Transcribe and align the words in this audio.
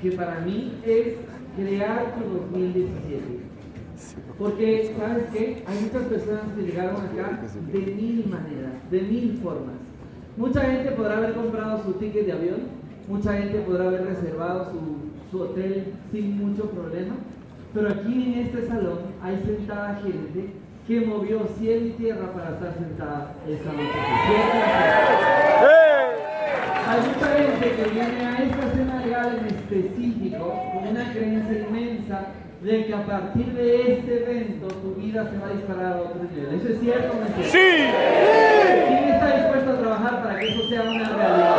que 0.00 0.12
para 0.12 0.40
mí 0.40 0.72
es 0.84 1.14
crear 1.56 2.14
tu 2.16 2.38
2017. 2.52 3.22
Porque, 4.38 4.94
¿sabes 4.98 5.24
qué? 5.32 5.64
Hay 5.66 5.80
muchas 5.80 6.02
personas 6.08 6.42
que 6.54 6.62
llegaron 6.62 6.96
acá 6.96 7.40
de 7.72 7.78
mil 7.78 8.26
maneras, 8.28 8.72
de 8.90 9.02
mil 9.02 9.38
formas. 9.42 9.76
Mucha 10.36 10.60
gente 10.60 10.90
podrá 10.92 11.16
haber 11.16 11.32
comprado 11.32 11.82
su 11.82 11.92
ticket 11.94 12.26
de 12.26 12.32
avión, 12.32 12.60
mucha 13.08 13.32
gente 13.32 13.58
podrá 13.60 13.86
haber 13.86 14.04
reservado 14.04 14.70
su, 14.70 15.30
su 15.30 15.42
hotel 15.42 15.94
sin 16.12 16.36
mucho 16.36 16.70
problema, 16.70 17.14
pero 17.72 17.88
aquí 17.88 18.12
en 18.12 18.34
este 18.44 18.66
salón 18.66 18.98
hay 19.22 19.42
sentada 19.46 20.00
gente 20.02 20.50
que 20.86 21.00
movió 21.00 21.46
cielo 21.58 21.86
y 21.86 21.90
tierra 21.90 22.32
para 22.32 22.50
estar 22.50 22.74
sentada 22.74 23.34
esta 23.48 23.72
noche. 23.72 23.90
Hay 26.88 27.00
mucha 27.00 27.26
gente 27.36 27.76
que 27.76 27.90
viene 27.90 28.24
a 28.24 28.42
esta 28.44 28.65
específico 29.78 30.54
con 30.72 30.88
una 30.88 31.12
creencia 31.12 31.66
inmensa 31.68 32.26
de 32.62 32.86
que 32.86 32.94
a 32.94 33.04
partir 33.04 33.46
de 33.52 33.92
este 33.92 34.22
evento 34.22 34.68
tu 34.68 34.94
vida 34.94 35.30
se 35.30 35.38
va 35.38 35.48
a 35.48 35.52
disparar 35.52 35.92
a 35.92 36.00
otro 36.02 36.22
nivel. 36.24 36.54
¿Eso 36.54 36.68
es 36.68 36.80
cierto 36.80 37.12
o 37.12 37.20
no 37.20 37.26
es 37.26 37.32
cierto? 37.50 37.96
¿Quién 38.88 39.04
está 39.04 39.36
dispuesto 39.36 39.70
a 39.70 39.78
trabajar 39.78 40.22
para 40.22 40.38
que 40.38 40.48
eso 40.48 40.68
sea 40.68 40.82
una 40.82 41.08
realidad? 41.16 41.56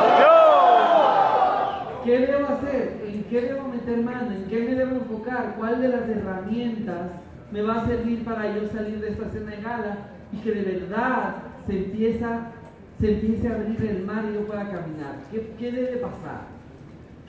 ¿Qué 2.03 2.19
debo 2.19 2.47
hacer? 2.47 3.01
¿En 3.05 3.23
qué 3.25 3.41
debo 3.41 3.67
meter 3.67 3.97
mano? 4.01 4.31
¿En 4.31 4.45
qué 4.45 4.59
me 4.59 4.75
debo 4.75 4.95
enfocar? 4.95 5.55
¿Cuál 5.57 5.81
de 5.81 5.89
las 5.89 6.09
herramientas 6.09 7.11
me 7.51 7.61
va 7.61 7.75
a 7.75 7.85
servir 7.85 8.23
para 8.23 8.55
yo 8.55 8.67
salir 8.67 8.99
de 8.99 9.09
esta 9.09 9.29
cena 9.29 9.51
de 9.51 9.61
gala 9.61 9.97
y 10.33 10.37
que 10.37 10.51
de 10.51 10.63
verdad 10.63 11.35
se 11.67 11.77
empieza 11.77 12.51
se 12.99 13.13
empiece 13.13 13.47
a 13.47 13.53
abrir 13.53 13.79
el 13.85 14.05
mar 14.05 14.25
y 14.29 14.33
yo 14.33 14.47
pueda 14.47 14.63
caminar. 14.63 15.17
¿Qué, 15.31 15.53
qué 15.59 15.71
debe 15.71 15.97
pasar? 15.97 16.56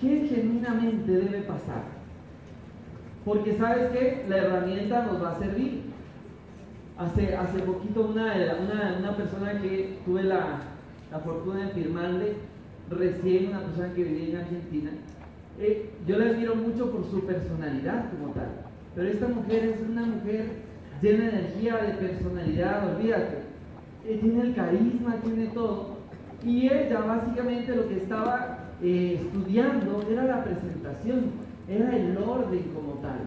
¿Qué 0.00 0.28
genuinamente 0.28 1.10
debe 1.10 1.40
pasar? 1.42 1.82
Porque 3.24 3.56
sabes 3.56 3.90
que 3.90 4.24
la 4.28 4.36
herramienta 4.38 5.04
nos 5.04 5.22
va 5.22 5.32
a 5.32 5.38
servir. 5.38 5.82
Hace, 6.96 7.36
hace 7.36 7.60
poquito 7.60 8.02
una, 8.02 8.34
una, 8.60 8.96
una 8.98 9.16
persona 9.16 9.60
que 9.60 9.98
tuve 10.04 10.24
la, 10.24 10.62
la, 11.12 11.18
fortuna 11.20 11.66
de 11.66 11.72
firmarle, 11.72 12.32
recién 12.90 13.48
una 13.48 13.60
persona 13.60 13.94
que 13.94 14.02
vivía 14.02 14.30
en 14.30 14.36
Argentina, 14.36 14.90
eh, 15.60 15.90
yo 16.06 16.18
la 16.18 16.30
admiro 16.30 16.56
mucho 16.56 16.90
por 16.90 17.08
su 17.08 17.24
personalidad 17.24 18.10
como 18.10 18.32
tal. 18.32 18.48
Pero 18.96 19.08
esta 19.08 19.28
mujer 19.28 19.64
es 19.64 19.88
una 19.88 20.06
mujer 20.06 20.46
llena 21.00 21.24
de 21.24 21.28
energía, 21.28 21.76
de 21.76 21.94
personalidad, 21.94 22.96
olvídate 22.96 23.48
eh, 24.08 24.18
tiene 24.22 24.40
el 24.40 24.54
carisma, 24.54 25.16
tiene 25.22 25.48
todo. 25.48 25.98
Y 26.42 26.66
ella 26.66 27.00
básicamente 27.00 27.76
lo 27.76 27.88
que 27.88 27.98
estaba 27.98 28.67
eh, 28.82 29.20
estudiando 29.20 30.06
era 30.10 30.24
la 30.24 30.44
presentación, 30.44 31.32
era 31.68 31.96
el 31.96 32.16
orden 32.16 32.62
como 32.74 32.94
tal. 32.94 33.20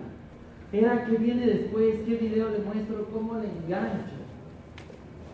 Era 0.71 1.05
qué 1.05 1.17
viene 1.17 1.45
después, 1.45 1.99
qué 2.05 2.15
video 2.15 2.49
le 2.49 2.59
muestro, 2.59 3.07
cómo 3.13 3.35
le 3.35 3.47
engancho. 3.47 4.21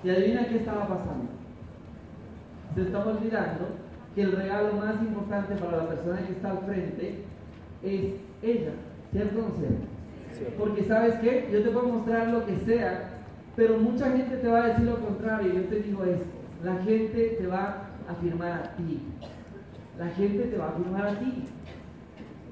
Y 0.03 0.09
adivina 0.09 0.47
qué 0.47 0.57
estaba 0.57 0.87
pasando. 0.87 1.31
Se 2.73 2.81
estaba 2.81 3.11
olvidando 3.11 3.67
que 4.15 4.23
el 4.23 4.31
regalo 4.31 4.73
más 4.73 4.95
importante 5.01 5.55
para 5.55 5.77
la 5.77 5.89
persona 5.89 6.25
que 6.25 6.33
está 6.33 6.51
al 6.51 6.59
frente 6.59 7.23
es 7.83 8.01
ella, 8.41 8.71
¿cierto 9.11 9.39
o 9.39 9.49
no 9.49 9.55
cierto? 9.55 10.55
Porque 10.57 10.83
sabes 10.83 11.15
qué, 11.15 11.49
yo 11.51 11.63
te 11.63 11.69
puedo 11.69 11.87
mostrar 11.87 12.27
lo 12.29 12.45
que 12.45 12.57
sea, 12.59 13.09
pero 13.55 13.77
mucha 13.77 14.11
gente 14.11 14.37
te 14.37 14.47
va 14.47 14.63
a 14.63 14.67
decir 14.69 14.85
lo 14.85 14.99
contrario. 14.99 15.53
Yo 15.53 15.63
te 15.65 15.81
digo 15.81 16.03
esto, 16.03 16.25
la 16.63 16.75
gente 16.83 17.37
te 17.39 17.47
va 17.47 17.89
a 18.07 18.15
firmar 18.15 18.51
a 18.51 18.75
ti. 18.75 19.01
La 19.99 20.07
gente 20.09 20.43
te 20.43 20.57
va 20.57 20.69
a 20.69 20.71
firmar 20.73 21.07
a 21.07 21.19
ti. 21.19 21.43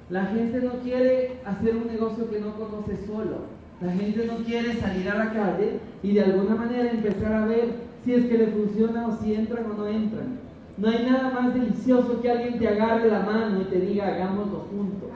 La 0.09 0.25
gente 0.25 0.62
no 0.62 0.71
quiere 0.83 1.39
hacer 1.45 1.75
un 1.75 1.88
negocio 1.88 2.30
que 2.30 2.39
no 2.39 2.56
conoce 2.56 2.97
solo. 3.06 3.56
La 3.81 3.92
gente 3.92 4.25
no 4.25 4.38
quiere 4.45 4.74
salir 4.75 5.09
a 5.09 5.15
la 5.15 5.33
calle 5.33 5.80
y 6.01 6.13
de 6.13 6.21
alguna 6.21 6.56
manera 6.56 6.92
empezar 6.92 7.33
a 7.33 7.45
ver 7.45 7.69
si 8.03 8.13
es 8.13 8.25
que 8.25 8.38
le 8.38 8.47
funciona 8.47 9.07
o 9.07 9.18
si 9.18 9.33
entran 9.33 9.65
o 9.69 9.74
no 9.74 9.88
entran. 9.88 10.39
No 10.77 10.89
hay 10.89 11.06
nada 11.06 11.31
más 11.31 11.53
delicioso 11.53 12.21
que 12.21 12.31
alguien 12.31 12.59
te 12.59 12.68
agarre 12.68 13.09
la 13.09 13.21
mano 13.21 13.62
y 13.62 13.65
te 13.65 13.80
diga 13.80 14.07
hagámoslo 14.07 14.68
juntos. 14.71 15.09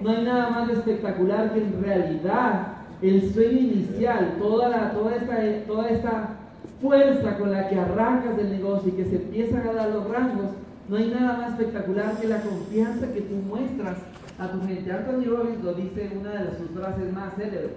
No 0.00 0.10
hay 0.10 0.24
nada 0.24 0.50
más 0.50 0.70
espectacular 0.70 1.52
que 1.52 1.62
en 1.62 1.82
realidad 1.82 2.68
el 3.02 3.32
sueño 3.32 3.58
inicial, 3.58 4.36
toda, 4.38 4.92
toda, 4.92 5.16
esta, 5.16 5.66
toda 5.66 5.88
esta 5.88 6.36
fuerza 6.80 7.36
con 7.38 7.52
la 7.52 7.68
que 7.68 7.78
arrancas 7.78 8.36
del 8.36 8.50
negocio 8.50 8.88
y 8.88 8.96
que 8.96 9.04
se 9.04 9.16
empiezan 9.16 9.68
a 9.68 9.72
dar 9.72 9.90
los 9.90 10.08
rangos, 10.08 10.50
no 10.88 10.96
hay 10.96 11.10
nada 11.10 11.38
más 11.38 11.50
espectacular 11.52 12.16
que 12.20 12.28
la 12.28 12.40
confianza 12.42 13.12
que 13.12 13.22
tú 13.22 13.34
muestras 13.34 13.98
a 14.38 14.48
tu 14.48 14.60
gente. 14.66 14.92
Anthony 14.92 15.24
Robbins 15.24 15.64
lo 15.64 15.74
dice 15.74 16.06
en 16.06 16.18
una 16.18 16.42
de 16.44 16.56
sus 16.58 16.70
frases 16.70 17.12
más 17.12 17.34
célebres. 17.34 17.72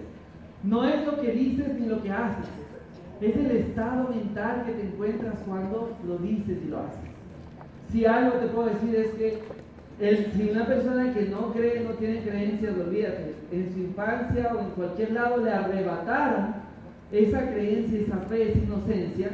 No 0.64 0.84
es 0.86 1.06
lo 1.06 1.20
que 1.20 1.32
dices 1.32 1.80
ni 1.80 1.88
lo 1.88 2.04
que 2.04 2.12
haces, 2.12 2.46
es 3.22 3.36
el 3.36 3.52
estado 3.52 4.10
mental 4.10 4.64
que 4.66 4.74
te 4.74 4.88
encuentras 4.88 5.36
cuando 5.46 5.98
lo 6.06 6.18
dices 6.18 6.58
y 6.64 6.70
lo 6.70 6.80
haces. 6.80 7.00
Si 7.92 8.06
algo 8.06 8.38
te 8.38 8.48
puedo 8.48 8.70
decir 8.70 8.96
es 8.96 9.12
que 9.14 9.40
el, 10.00 10.32
si 10.32 10.50
una 10.50 10.66
persona 10.66 11.14
que 11.14 11.26
no 11.26 11.52
cree, 11.52 11.82
no 11.82 11.92
tiene 11.92 12.22
creencias, 12.22 12.78
olvídate, 12.78 13.36
en 13.52 13.74
su 13.74 13.80
infancia 13.80 14.52
o 14.54 14.60
en 14.60 14.70
cualquier 14.72 15.12
lado 15.12 15.44
le 15.44 15.52
arrebataron 15.52 16.56
esa 17.12 17.52
creencia, 17.52 18.00
esa 18.00 18.18
fe, 18.18 18.52
esa 18.52 18.60
inocencia, 18.60 19.30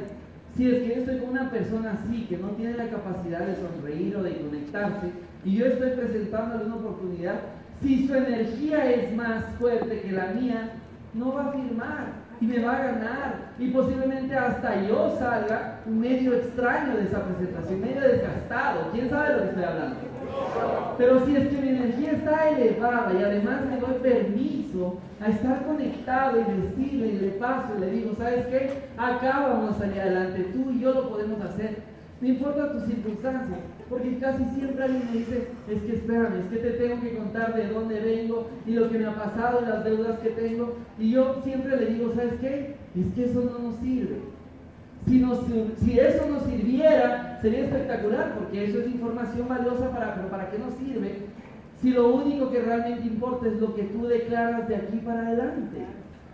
si 0.55 0.69
es 0.69 0.83
que 0.83 0.87
yo 0.87 0.93
estoy 1.01 1.17
con 1.19 1.29
una 1.29 1.49
persona 1.49 1.99
así, 1.99 2.25
que 2.29 2.37
no 2.37 2.49
tiene 2.49 2.77
la 2.77 2.87
capacidad 2.87 3.39
de 3.39 3.55
sonreír 3.55 4.15
o 4.15 4.23
de 4.23 4.37
conectarse, 4.37 5.11
y 5.43 5.57
yo 5.57 5.65
estoy 5.65 5.91
presentándole 5.91 6.65
una 6.65 6.75
oportunidad, 6.75 7.35
si 7.81 8.07
su 8.07 8.15
energía 8.15 8.89
es 8.89 9.13
más 9.15 9.43
fuerte 9.59 10.01
que 10.01 10.11
la 10.11 10.27
mía, 10.27 10.71
no 11.13 11.33
va 11.33 11.47
a 11.47 11.51
firmar 11.51 12.07
y 12.39 12.45
me 12.45 12.59
va 12.59 12.77
a 12.77 12.83
ganar. 12.83 13.35
Y 13.59 13.69
posiblemente 13.69 14.35
hasta 14.35 14.81
yo 14.87 15.15
salga 15.19 15.79
medio 15.85 16.35
extraño 16.35 16.97
de 16.97 17.03
esa 17.03 17.23
presentación, 17.23 17.81
medio 17.81 18.01
desgastado. 18.01 18.91
¿Quién 18.91 19.09
sabe 19.09 19.27
de 19.27 19.35
lo 19.35 19.41
que 19.41 19.49
estoy 19.49 19.63
hablando? 19.63 19.95
Pero 20.97 21.25
si 21.25 21.35
es 21.35 21.47
que 21.49 21.61
mi 21.61 21.69
energía 21.69 22.11
está 22.11 22.49
elevada 22.49 23.13
y 23.13 23.23
además 23.23 23.61
me 23.69 23.77
doy 23.77 23.99
permiso 24.01 24.54
a 25.21 25.29
estar 25.29 25.65
conectado 25.65 26.39
y 26.39 26.61
decirle 26.61 27.07
y 27.07 27.19
le 27.19 27.27
paso 27.31 27.73
y 27.77 27.81
le 27.81 27.91
digo, 27.91 28.15
¿sabes 28.17 28.47
qué? 28.47 28.69
Acá 28.97 29.47
vamos 29.47 29.75
a 29.75 29.79
salir 29.79 30.01
adelante, 30.01 30.51
tú 30.53 30.71
y 30.71 30.79
yo 30.81 30.93
lo 30.93 31.09
podemos 31.09 31.41
hacer. 31.41 31.77
No 32.21 32.27
importa 32.27 32.71
tus 32.71 32.85
circunstancias, 32.85 33.59
porque 33.89 34.17
casi 34.19 34.43
siempre 34.55 34.83
alguien 34.83 35.03
me 35.11 35.19
dice, 35.19 35.47
es 35.69 35.81
que 35.81 35.93
espérame, 35.93 36.39
es 36.39 36.45
que 36.47 36.57
te 36.57 36.71
tengo 36.71 37.01
que 37.01 37.17
contar 37.17 37.53
de 37.55 37.67
dónde 37.67 37.99
vengo 37.99 38.47
y 38.65 38.73
lo 38.73 38.89
que 38.89 38.97
me 38.97 39.05
ha 39.05 39.15
pasado 39.15 39.61
y 39.61 39.69
las 39.69 39.83
deudas 39.83 40.19
que 40.19 40.29
tengo. 40.29 40.75
Y 40.97 41.11
yo 41.11 41.41
siempre 41.43 41.77
le 41.77 41.85
digo, 41.87 42.13
¿sabes 42.15 42.33
qué? 42.39 42.75
Es 42.95 43.13
que 43.13 43.25
eso 43.25 43.41
no 43.41 43.59
nos 43.59 43.75
sirve. 43.79 44.19
Si, 45.07 45.23
si 45.83 45.99
eso 45.99 46.25
nos 46.27 46.43
sirviera, 46.43 47.37
sería 47.41 47.65
espectacular, 47.65 48.33
porque 48.39 48.65
eso 48.65 48.79
es 48.79 48.87
información 48.87 49.47
valiosa 49.47 49.91
para, 49.91 50.15
pero 50.15 50.29
¿para 50.29 50.49
qué 50.49 50.57
nos 50.57 50.73
sirve? 50.75 51.34
Si 51.81 51.91
lo 51.91 52.13
único 52.13 52.49
que 52.49 52.61
realmente 52.61 53.07
importa 53.07 53.47
es 53.47 53.59
lo 53.59 53.75
que 53.75 53.83
tú 53.83 54.07
declaras 54.07 54.67
de 54.67 54.75
aquí 54.75 54.97
para 54.97 55.27
adelante. 55.27 55.85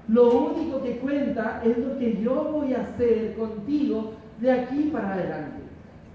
Lo 0.08 0.32
único 0.32 0.82
que 0.82 0.98
cuenta 0.98 1.62
es 1.64 1.78
lo 1.78 1.98
que 1.98 2.22
yo 2.22 2.50
voy 2.52 2.74
a 2.74 2.82
hacer 2.82 3.36
contigo 3.36 4.14
de 4.40 4.52
aquí 4.52 4.90
para 4.92 5.14
adelante. 5.14 5.62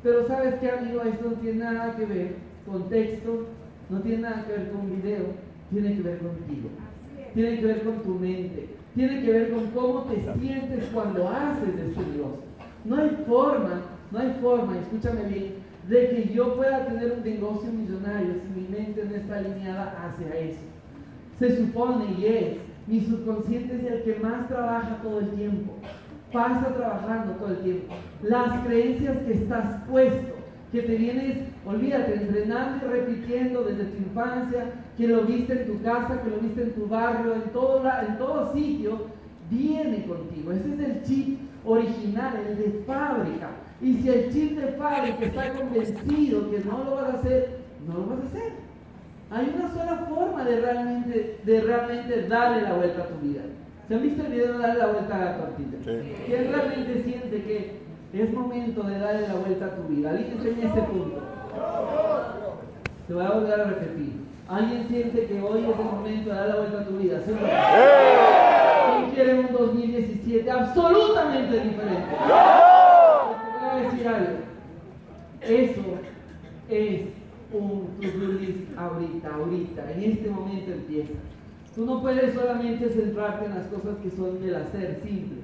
Pero 0.02 0.26
sabes 0.26 0.54
qué, 0.56 0.70
amigo, 0.70 1.02
esto 1.02 1.30
no 1.30 1.36
tiene 1.36 1.64
nada 1.64 1.96
que 1.96 2.04
ver 2.04 2.36
con 2.66 2.88
texto, 2.88 3.46
no 3.88 4.00
tiene 4.00 4.22
nada 4.22 4.44
que 4.44 4.52
ver 4.52 4.70
con 4.70 4.90
video, 4.90 5.24
tiene 5.70 5.96
que 5.96 6.02
ver 6.02 6.18
contigo. 6.18 6.68
Tiene 7.34 7.60
que 7.60 7.66
ver 7.66 7.82
con 7.82 8.02
tu 8.02 8.14
mente. 8.14 8.68
Tiene 8.94 9.22
que 9.22 9.30
ver 9.30 9.50
con 9.50 9.66
cómo 9.66 10.04
te 10.04 10.22
sientes 10.40 10.86
cuando 10.92 11.28
haces 11.28 11.68
este 11.68 12.00
negocio. 12.00 12.46
No 12.84 12.96
hay 12.96 13.10
forma, 13.26 13.82
no 14.10 14.18
hay 14.18 14.38
forma, 14.40 14.78
escúchame 14.78 15.24
bien, 15.24 15.54
de 15.88 16.10
que 16.10 16.34
yo 16.34 16.56
pueda 16.56 16.86
tener 16.86 17.12
un 17.12 17.24
negocio 17.24 17.70
millonario 17.70 18.34
si 18.42 18.60
mi 18.60 18.68
mente 18.68 19.04
no 19.04 19.14
está 19.14 19.38
alineada 19.38 19.94
hacia 20.04 20.36
eso. 20.36 20.60
Se 21.38 21.56
supone 21.56 22.06
y 22.18 22.26
es, 22.26 22.56
mi 22.86 23.00
subconsciente 23.00 23.76
es 23.76 23.92
el 23.92 24.02
que 24.02 24.20
más 24.20 24.48
trabaja 24.48 25.00
todo 25.02 25.20
el 25.20 25.30
tiempo 25.30 25.74
pasa 26.32 26.74
trabajando 26.74 27.32
todo 27.34 27.48
el 27.48 27.58
tiempo. 27.58 27.94
Las 28.22 28.66
creencias 28.66 29.16
que 29.18 29.32
estás 29.32 29.82
puesto, 29.88 30.34
que 30.72 30.82
te 30.82 30.96
vienes, 30.96 31.38
olvídate, 31.64 32.14
entrenando 32.14 32.86
y 32.86 32.90
repitiendo 32.90 33.64
desde 33.64 33.84
tu 33.84 33.96
infancia, 33.98 34.72
que 34.96 35.08
lo 35.08 35.22
viste 35.22 35.62
en 35.62 35.66
tu 35.66 35.82
casa, 35.82 36.20
que 36.22 36.30
lo 36.30 36.38
viste 36.38 36.62
en 36.62 36.74
tu 36.74 36.86
barrio, 36.86 37.34
en 37.34 37.50
todo, 37.52 37.82
en 38.06 38.18
todo 38.18 38.52
sitio, 38.52 39.06
viene 39.50 40.04
contigo. 40.06 40.52
Ese 40.52 40.74
es 40.74 40.80
el 40.80 41.02
chip 41.04 41.38
original, 41.66 42.34
el 42.48 42.56
de 42.56 42.84
fábrica. 42.86 43.50
Y 43.80 43.94
si 43.94 44.08
el 44.08 44.32
chip 44.32 44.58
de 44.58 44.68
fábrica 44.72 45.24
está 45.24 45.52
convencido 45.52 46.50
que 46.50 46.58
no 46.60 46.84
lo 46.84 46.94
vas 46.96 47.14
a 47.14 47.18
hacer, 47.18 47.58
no 47.86 47.94
lo 47.94 48.06
vas 48.06 48.20
a 48.20 48.26
hacer. 48.26 48.52
Hay 49.30 49.52
una 49.56 49.68
sola 49.70 50.06
forma 50.08 50.44
de 50.44 50.60
realmente, 50.60 51.40
de 51.44 51.60
realmente 51.60 52.22
darle 52.28 52.62
la 52.62 52.74
vuelta 52.74 53.02
a 53.02 53.06
tu 53.08 53.26
vida. 53.26 53.42
¿Se 53.88 53.94
han 53.94 54.02
visto 54.02 54.22
el 54.24 54.32
video 54.32 54.52
de 54.52 54.58
darle 54.58 54.78
la 54.78 54.86
vuelta 54.86 55.16
a 55.16 55.24
la 55.24 55.36
tortilla? 55.38 55.78
¿Quién 56.26 56.52
realmente 56.52 57.02
siente 57.02 57.42
que 57.42 57.86
es 58.12 58.32
momento 58.32 58.82
de 58.82 58.98
darle 58.98 59.28
la 59.28 59.34
vuelta 59.34 59.66
a 59.66 59.76
tu 59.76 59.82
vida? 59.88 60.10
Alguien 60.10 60.32
enseña 60.32 60.68
este 60.68 60.82
punto. 60.82 61.22
Te 63.06 63.14
voy 63.14 63.24
a 63.24 63.30
volver 63.30 63.60
a 63.60 63.64
repetir. 63.64 64.26
¿Alguien 64.48 64.86
siente 64.88 65.26
que 65.26 65.40
hoy 65.40 65.64
es 65.64 65.78
el 65.78 65.84
momento 65.84 66.30
de 66.30 66.36
dar 66.36 66.48
la 66.48 66.56
vuelta 66.56 66.80
a 66.80 66.84
tu 66.84 66.96
vida? 66.98 67.20
¿Sí 67.26 67.32
¿Quién 68.96 69.10
quiere 69.10 69.40
un 69.40 69.48
2017 70.46 70.50
absolutamente 70.50 71.60
diferente? 71.60 72.10
Te 72.10 72.26
voy 73.60 73.70
a 73.70 73.90
decir 73.90 74.08
algo. 74.08 74.38
Eso 75.40 75.82
es 76.68 77.00
un 77.52 77.88
to 78.00 78.80
ahorita, 78.80 79.34
ahorita. 79.34 79.92
En 79.92 80.02
este 80.02 80.30
momento 80.30 80.72
empieza. 80.72 81.14
Tú 81.74 81.84
no 81.84 82.00
puedes 82.00 82.34
solamente 82.34 82.88
centrarte 82.88 83.46
en 83.46 83.54
las 83.54 83.66
cosas 83.66 83.96
que 84.02 84.10
son 84.10 84.40
del 84.40 84.54
hacer 84.54 85.00
simple. 85.04 85.42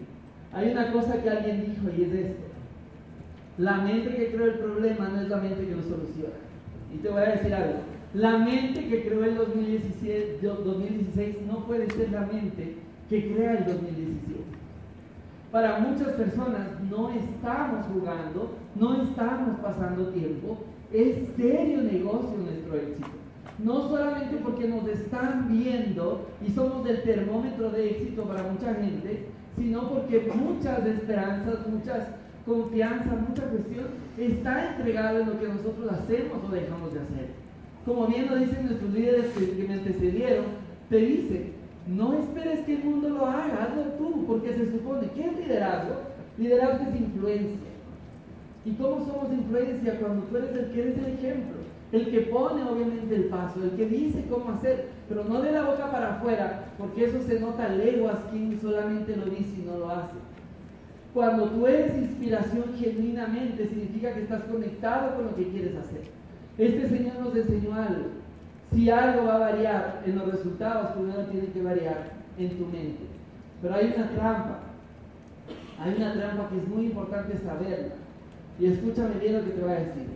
Hay 0.53 0.71
una 0.71 0.93
cosa 0.93 1.23
que 1.23 1.31
alguien 1.31 1.67
dijo 1.67 1.95
y 1.97 2.03
es 2.05 2.13
esto. 2.13 2.43
La 3.59 3.79
mente 3.79 4.15
que 4.15 4.33
creó 4.33 4.47
el 4.47 4.59
problema 4.59 5.09
no 5.09 5.21
es 5.21 5.29
la 5.29 5.37
mente 5.37 5.67
que 5.67 5.77
lo 5.77 5.83
soluciona. 5.83 6.35
Y 6.93 6.99
te 6.99 7.09
voy 7.09 7.23
a 7.23 7.33
decir 7.33 7.55
algo. 7.55 7.81
La 8.15 8.39
mente 8.39 8.89
que 8.89 9.05
creó 9.07 9.25
el 9.25 9.37
2017, 9.37 10.39
2016 10.43 11.37
no 11.47 11.67
puede 11.67 11.91
ser 11.91 12.11
la 12.11 12.21
mente 12.21 12.77
que 13.09 13.33
crea 13.33 13.59
el 13.59 13.65
2017. 13.65 14.52
Para 15.53 15.79
muchas 15.79 16.09
personas 16.15 16.81
no 16.91 17.11
estamos 17.11 17.87
jugando, 17.93 18.57
no 18.75 19.03
estamos 19.03 19.61
pasando 19.61 20.09
tiempo. 20.09 20.59
Es 20.91 21.37
serio 21.37 21.83
negocio 21.83 22.39
nuestro 22.39 22.77
éxito 22.77 23.23
no 23.59 23.89
solamente 23.89 24.37
porque 24.43 24.67
nos 24.67 24.87
están 24.89 25.49
viendo 25.49 26.29
y 26.47 26.51
somos 26.51 26.89
el 26.89 27.03
termómetro 27.03 27.71
de 27.71 27.91
éxito 27.91 28.25
para 28.25 28.43
mucha 28.45 28.75
gente, 28.75 29.27
sino 29.57 29.89
porque 29.89 30.33
muchas 30.35 30.85
esperanzas, 30.87 31.67
muchas 31.69 32.09
confianzas, 32.47 33.29
mucha 33.29 33.45
cuestión 33.45 33.87
está 34.19 34.75
entregada 34.75 35.21
en 35.21 35.29
lo 35.29 35.39
que 35.39 35.49
nosotros 35.49 35.93
hacemos 35.93 36.39
o 36.45 36.53
dejamos 36.53 36.93
de 36.93 37.01
hacer. 37.01 37.29
Como 37.85 38.07
bien 38.07 38.29
lo 38.29 38.37
dicen 38.37 38.67
nuestros 38.67 38.93
líderes 38.93 39.27
que, 39.33 39.65
me 39.69 39.75
antecedieron, 39.75 40.45
te 40.89 40.97
dicen, 40.97 41.53
no 41.87 42.15
esperes 42.15 42.61
que 42.61 42.77
el 42.77 42.85
mundo 42.85 43.09
lo 43.09 43.27
haga, 43.27 43.65
hazlo 43.65 43.83
tú, 43.99 44.25
porque 44.27 44.53
se 44.55 44.71
supone, 44.71 45.09
¿qué 45.15 45.27
es 45.27 45.37
liderazgo? 45.37 45.95
Liderazgo 46.39 46.87
es 46.89 47.01
influencia. 47.01 47.71
¿Y 48.65 48.73
cómo 48.75 49.05
somos 49.05 49.33
influencia 49.33 49.99
cuando 49.99 50.23
tú 50.27 50.37
eres 50.37 50.57
el 50.57 50.73
que 50.73 50.81
eres 50.81 50.99
el 50.99 51.07
ejemplo? 51.15 51.63
el 51.93 52.11
que 52.11 52.21
pone 52.23 52.65
obviamente 52.65 53.15
el 53.15 53.25
paso, 53.25 53.63
el 53.63 53.73
que 53.73 53.87
dice 53.87 54.25
cómo 54.29 54.51
hacer, 54.53 54.89
pero 55.09 55.25
no 55.25 55.43
de 55.43 55.53
la 55.53 55.65
boca 55.65 55.93
para 55.93 56.15
afuera, 56.15 56.65
porque 56.79 57.05
eso 57.05 57.21
se 57.23 57.39
nota 57.39 57.69
leguas 57.69 58.19
quien 58.31 58.59
solamente 58.61 59.15
lo 59.15 59.27
dice 59.27 59.61
y 59.61 59.67
no 59.67 59.79
lo 59.79 59.91
hace. 59.91 60.17
Cuando 61.13 61.51
tú 61.51 61.67
eres 61.67 61.95
inspiración 61.99 62.65
genuinamente, 62.79 63.69
significa 63.69 64.15
que 64.15 64.23
estás 64.23 64.45
conectado 64.45 65.17
con 65.17 65.27
lo 65.27 65.37
que 65.37 65.49
quieres 65.49 65.77
hacer. 65.77 66.01
Este 66.57 66.89
Señor 66.89 67.21
nos 67.21 67.37
enseñó 67.37 67.75
algo. 67.75 68.22
Si 68.73 68.89
algo 68.91 69.27
va 69.27 69.37
a 69.37 69.51
variar 69.51 70.03
en 70.07 70.17
los 70.17 70.33
resultados, 70.33 70.93
primero 70.93 71.27
tiene 71.27 71.49
que 71.49 71.63
variar 71.63 72.13
en 72.39 72.57
tu 72.57 72.67
mente. 72.67 73.05
Pero 73.61 73.75
hay 73.75 73.93
una 73.95 74.11
trampa. 74.11 74.59
Hay 75.79 75.95
una 75.97 76.15
trampa 76.15 76.49
que 76.49 76.57
es 76.59 76.69
muy 76.69 76.87
importante 76.87 77.39
saberla. 77.39 77.95
Y 78.59 78.67
escúchame 78.67 79.15
bien 79.21 79.35
lo 79.35 79.45
que 79.45 79.51
te 79.51 79.61
voy 79.61 79.73
a 79.73 79.81
decir. 79.81 80.07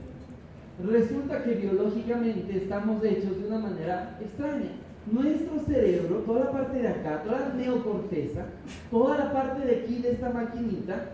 Resulta 0.85 1.43
que 1.43 1.55
biológicamente 1.55 2.57
estamos 2.57 3.03
hechos 3.05 3.39
de 3.41 3.47
una 3.47 3.59
manera 3.59 4.19
extraña. 4.21 4.73
Nuestro 5.11 5.61
cerebro, 5.61 6.17
toda 6.27 6.47
la 6.47 6.51
parte 6.51 6.79
de 6.79 6.89
acá, 6.89 7.23
toda 7.23 7.41
la 7.41 7.55
neocorteza, 7.55 8.47
toda 8.91 9.19
la 9.19 9.33
parte 9.33 9.65
de 9.65 9.77
aquí 9.77 9.99
de 9.99 10.13
esta 10.13 10.31
maquinita, 10.31 11.11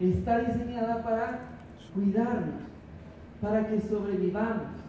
está 0.00 0.40
diseñada 0.40 1.02
para 1.02 1.40
cuidarnos, 1.94 2.60
para 3.40 3.68
que 3.68 3.80
sobrevivamos. 3.80 4.87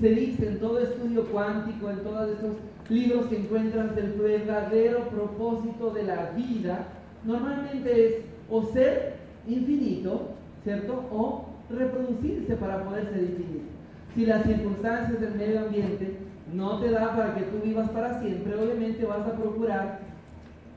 Se 0.00 0.08
dice 0.08 0.48
en 0.48 0.58
todo 0.58 0.78
estudio 0.78 1.26
cuántico, 1.26 1.90
en 1.90 1.98
todos 1.98 2.30
estos 2.30 2.56
libros 2.88 3.26
que 3.26 3.36
encuentras 3.36 3.94
del 3.94 4.12
verdadero 4.12 5.08
propósito 5.10 5.90
de 5.90 6.04
la 6.04 6.30
vida, 6.30 6.86
normalmente 7.22 8.06
es 8.06 8.14
o 8.48 8.62
ser 8.72 9.16
infinito, 9.46 10.28
¿cierto? 10.64 11.04
O 11.12 11.44
reproducirse 11.68 12.56
para 12.56 12.82
poder 12.82 13.10
ser 13.10 13.24
infinito. 13.24 13.66
Si 14.14 14.24
las 14.24 14.42
circunstancias 14.44 15.20
del 15.20 15.34
medio 15.34 15.60
ambiente 15.60 16.16
no 16.54 16.80
te 16.80 16.90
da 16.90 17.14
para 17.14 17.34
que 17.34 17.42
tú 17.42 17.58
vivas 17.62 17.90
para 17.90 18.22
siempre, 18.22 18.54
obviamente 18.56 19.04
vas 19.04 19.26
a 19.26 19.36
procurar 19.36 20.00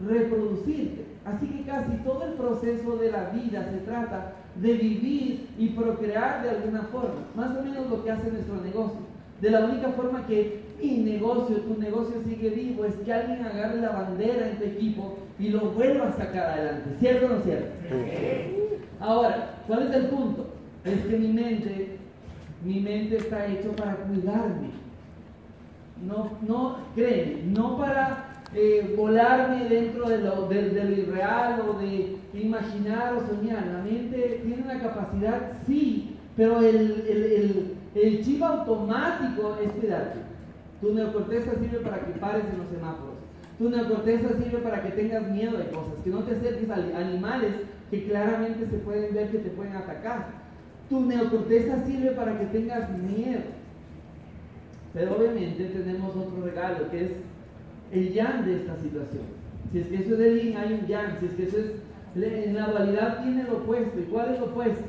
reproducirte. 0.05 1.05
Así 1.23 1.47
que 1.47 1.63
casi 1.63 1.95
todo 2.03 2.25
el 2.25 2.33
proceso 2.33 2.97
de 2.97 3.09
la 3.09 3.29
vida 3.29 3.69
se 3.71 3.77
trata 3.85 4.33
de 4.55 4.73
vivir 4.73 5.47
y 5.57 5.69
procrear 5.69 6.43
de 6.43 6.49
alguna 6.49 6.81
forma. 6.91 7.25
Más 7.35 7.57
o 7.57 7.63
menos 7.63 7.89
lo 7.89 8.03
que 8.03 8.11
hace 8.11 8.29
nuestro 8.29 8.55
negocio. 8.61 9.12
De 9.41 9.49
la 9.49 9.65
única 9.65 9.89
forma 9.89 10.25
que 10.25 10.61
mi 10.81 10.97
negocio, 10.97 11.57
tu 11.57 11.79
negocio 11.79 12.21
sigue 12.25 12.49
vivo, 12.49 12.85
es 12.85 12.95
que 12.95 13.13
alguien 13.13 13.45
agarre 13.45 13.81
la 13.81 13.89
bandera 13.89 14.49
en 14.49 14.57
tu 14.57 14.63
equipo 14.63 15.17
y 15.39 15.49
lo 15.49 15.71
vuelva 15.71 16.09
a 16.09 16.13
sacar 16.13 16.51
adelante. 16.51 16.89
¿Cierto 16.99 17.25
o 17.25 17.29
no 17.29 17.41
cierto? 17.41 17.71
Ahora, 18.99 19.55
¿cuál 19.67 19.87
es 19.87 19.95
el 19.95 20.05
punto? 20.07 20.47
Es 20.85 20.99
que 21.05 21.17
mi 21.17 21.27
mente, 21.29 21.97
mi 22.63 22.79
mente 22.79 23.17
está 23.17 23.45
hecho 23.47 23.71
para 23.75 23.95
cuidarme. 23.95 24.69
No, 26.05 26.31
no, 26.41 26.77
créeme, 26.95 27.43
no 27.45 27.77
para 27.77 28.43
eh, 28.53 28.93
volarme 28.97 29.67
dentro 29.69 30.07
de 30.09 30.19
lo, 30.19 30.47
del 30.47 30.99
irreal 30.99 31.61
o 31.61 31.79
de 31.79 32.17
imaginar 32.33 33.15
o 33.15 33.27
soñar. 33.27 33.65
La 33.67 33.83
mente 33.83 34.41
tiene 34.43 34.63
una 34.63 34.79
capacidad, 34.79 35.53
sí, 35.65 36.17
pero 36.35 36.59
el, 36.59 37.05
el, 37.07 37.23
el, 37.23 37.73
chip 37.93 38.41
automático 38.41 39.57
es 39.63 39.71
cuidarte. 39.71 40.19
Tu 40.81 40.93
neocorteza 40.93 41.51
sirve 41.59 41.79
para 41.79 41.99
que 41.99 42.19
pares 42.19 42.43
en 42.51 42.57
los 42.57 42.67
semáforos. 42.69 43.15
Tu 43.57 43.69
neocorteza 43.69 44.29
sirve 44.37 44.57
para 44.59 44.81
que 44.83 44.91
tengas 44.91 45.29
miedo 45.29 45.57
de 45.57 45.67
cosas, 45.69 45.93
que 46.03 46.09
no 46.09 46.23
te 46.23 46.35
acerques 46.35 46.69
a 46.69 46.97
animales 46.97 47.53
que 47.89 48.05
claramente 48.05 48.65
se 48.65 48.77
pueden 48.77 49.13
ver 49.13 49.29
que 49.29 49.37
te 49.37 49.49
pueden 49.51 49.75
atacar. 49.75 50.27
Tu 50.89 50.99
neocorteza 50.99 51.85
sirve 51.85 52.11
para 52.11 52.39
que 52.39 52.45
tengas 52.47 52.89
miedo. 52.97 53.43
Pero 54.93 55.15
obviamente 55.15 55.65
tenemos 55.65 56.15
otro 56.15 56.43
regalo 56.43 56.89
que 56.91 57.05
es 57.05 57.11
el 57.91 58.13
yang 58.13 58.45
de 58.45 58.55
esta 58.55 58.75
situación. 58.77 59.23
Si 59.71 59.79
es 59.79 59.87
que 59.87 59.95
eso 59.95 60.13
es 60.15 60.19
el 60.19 60.41
yin, 60.41 60.57
hay 60.57 60.73
un 60.73 60.87
yang. 60.87 61.19
Si 61.19 61.25
es 61.27 61.33
que 61.33 61.43
eso 61.43 61.57
es, 61.57 61.71
en 62.15 62.55
la 62.55 62.67
dualidad 62.67 63.23
tiene 63.23 63.43
lo 63.43 63.57
opuesto. 63.57 63.99
¿Y 63.99 64.03
cuál 64.03 64.33
es 64.33 64.39
lo 64.39 64.47
opuesto? 64.47 64.83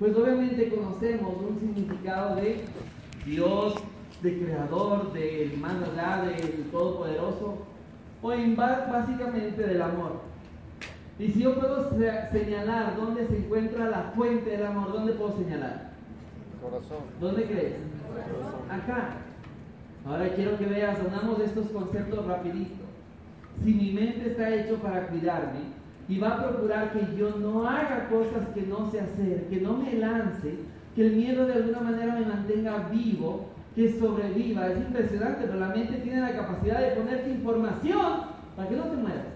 Pues 0.00 0.16
obviamente 0.16 0.70
conocemos 0.70 1.36
un 1.46 1.60
significado 1.60 2.36
de 2.36 2.64
Dios, 3.26 3.74
de 4.22 4.38
creador, 4.38 5.12
del 5.12 5.58
mando 5.58 5.92
del 5.92 6.70
todopoderoso, 6.72 7.58
o 8.22 8.32
en 8.32 8.56
básicamente 8.56 9.62
del 9.62 9.82
amor. 9.82 10.22
Y 11.18 11.30
si 11.32 11.40
yo 11.40 11.54
puedo 11.54 11.90
señalar 12.32 12.96
dónde 12.96 13.26
se 13.26 13.36
encuentra 13.36 13.90
la 13.90 14.12
fuente 14.16 14.48
del 14.48 14.64
amor, 14.64 14.90
¿dónde 14.90 15.12
puedo 15.12 15.36
señalar? 15.36 15.90
Corazón. 16.62 17.04
¿Dónde 17.20 17.44
crees? 17.44 17.74
Acá. 18.70 19.18
Ahora 20.06 20.30
quiero 20.34 20.56
que 20.56 20.64
veas, 20.64 20.96
sonamos 20.96 21.40
estos 21.40 21.66
conceptos 21.66 22.24
rapidito. 22.24 22.84
Si 23.62 23.74
mi 23.74 23.92
mente 23.92 24.30
está 24.30 24.48
hecho 24.48 24.76
para 24.76 25.08
cuidarme 25.08 25.79
y 26.10 26.18
va 26.18 26.30
a 26.30 26.48
procurar 26.48 26.92
que 26.92 27.16
yo 27.16 27.36
no 27.38 27.68
haga 27.68 28.08
cosas 28.08 28.48
que 28.52 28.62
no 28.62 28.90
sé 28.90 29.00
hacer, 29.00 29.46
que 29.48 29.60
no 29.60 29.76
me 29.76 29.92
lance, 29.92 30.56
que 30.96 31.06
el 31.06 31.12
miedo 31.14 31.46
de 31.46 31.52
alguna 31.52 31.80
manera 31.82 32.16
me 32.16 32.26
mantenga 32.26 32.88
vivo, 32.92 33.46
que 33.76 33.96
sobreviva. 33.96 34.66
Es 34.66 34.78
impresionante, 34.78 35.44
pero 35.46 35.60
la 35.60 35.68
mente 35.68 35.98
tiene 35.98 36.20
la 36.20 36.36
capacidad 36.36 36.80
de 36.80 36.96
ponerte 36.96 37.30
información 37.30 38.22
para 38.56 38.68
que 38.68 38.76
no 38.76 38.82
te 38.82 38.96
mueras, 38.96 39.26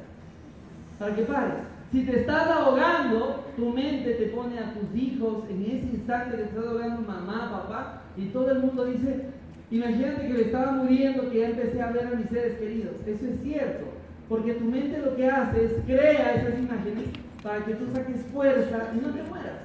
para 0.99 1.15
que 1.15 1.23
pares. 1.23 1.55
Si 1.93 2.05
te 2.05 2.21
estás 2.21 2.49
ahogando, 2.49 3.45
tu 3.55 3.71
mente 3.71 4.15
te 4.15 4.27
pone 4.27 4.59
a 4.59 4.75
tus 4.75 5.01
hijos 5.01 5.45
en 5.49 5.63
ese 5.63 5.87
instante 5.95 6.37
que 6.37 6.43
te 6.43 6.49
estás 6.49 6.67
ahogando, 6.67 7.03
mamá, 7.03 7.53
papá, 7.53 8.03
y 8.17 8.27
todo 8.27 8.51
el 8.51 8.59
mundo 8.59 8.85
dice, 8.85 9.29
Imagínate 9.71 10.27
que 10.27 10.35
me 10.35 10.41
estaba 10.43 10.73
muriendo, 10.73 11.31
que 11.31 11.41
ya 11.41 11.49
empecé 11.49 11.83
a 11.83 11.91
ver 11.91 12.07
a 12.07 12.11
mis 12.11 12.29
seres 12.29 12.59
queridos. 12.59 12.95
Eso 13.07 13.27
es 13.27 13.43
cierto, 13.43 13.87
porque 14.29 14.55
tu 14.55 14.65
mente 14.65 14.99
lo 14.99 15.17
que 15.17 15.29
hace 15.29 15.65
es 15.65 15.73
crea 15.85 16.35
esas 16.35 16.59
imágenes 16.59 17.09
para 17.43 17.65
que 17.65 17.75
tú 17.75 17.87
saques 17.93 18.23
fuerza 18.33 18.91
y 18.95 19.01
no 19.01 19.13
te 19.13 19.23
mueras. 19.23 19.61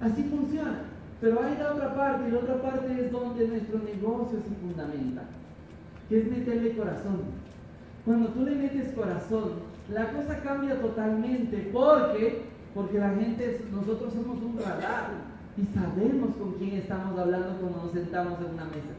Así 0.00 0.22
funciona. 0.24 0.82
Pero 1.20 1.42
hay 1.42 1.56
la 1.58 1.72
otra 1.72 1.94
parte, 1.94 2.28
y 2.28 2.32
la 2.32 2.38
otra 2.38 2.62
parte 2.62 2.92
es 2.92 3.10
donde 3.10 3.48
nuestro 3.48 3.80
negocio 3.80 4.38
se 4.38 4.54
fundamenta, 4.54 5.22
que 6.08 6.20
es 6.20 6.30
meterle 6.30 6.76
corazón. 6.76 7.22
Cuando 8.04 8.28
tú 8.28 8.44
le 8.44 8.54
metes 8.54 8.92
corazón, 8.92 9.54
la 9.92 10.12
cosa 10.12 10.38
cambia 10.40 10.80
totalmente, 10.80 11.70
porque 11.72 12.48
porque 12.74 12.98
la 12.98 13.10
gente, 13.10 13.64
nosotros 13.72 14.12
somos 14.12 14.42
un 14.42 14.56
radar 14.58 15.10
y 15.56 15.64
sabemos 15.74 16.36
con 16.36 16.52
quién 16.54 16.76
estamos 16.76 17.18
hablando 17.18 17.58
cuando 17.58 17.84
nos 17.84 17.92
sentamos 17.92 18.38
en 18.38 18.54
una 18.54 18.64
mesa. 18.66 18.94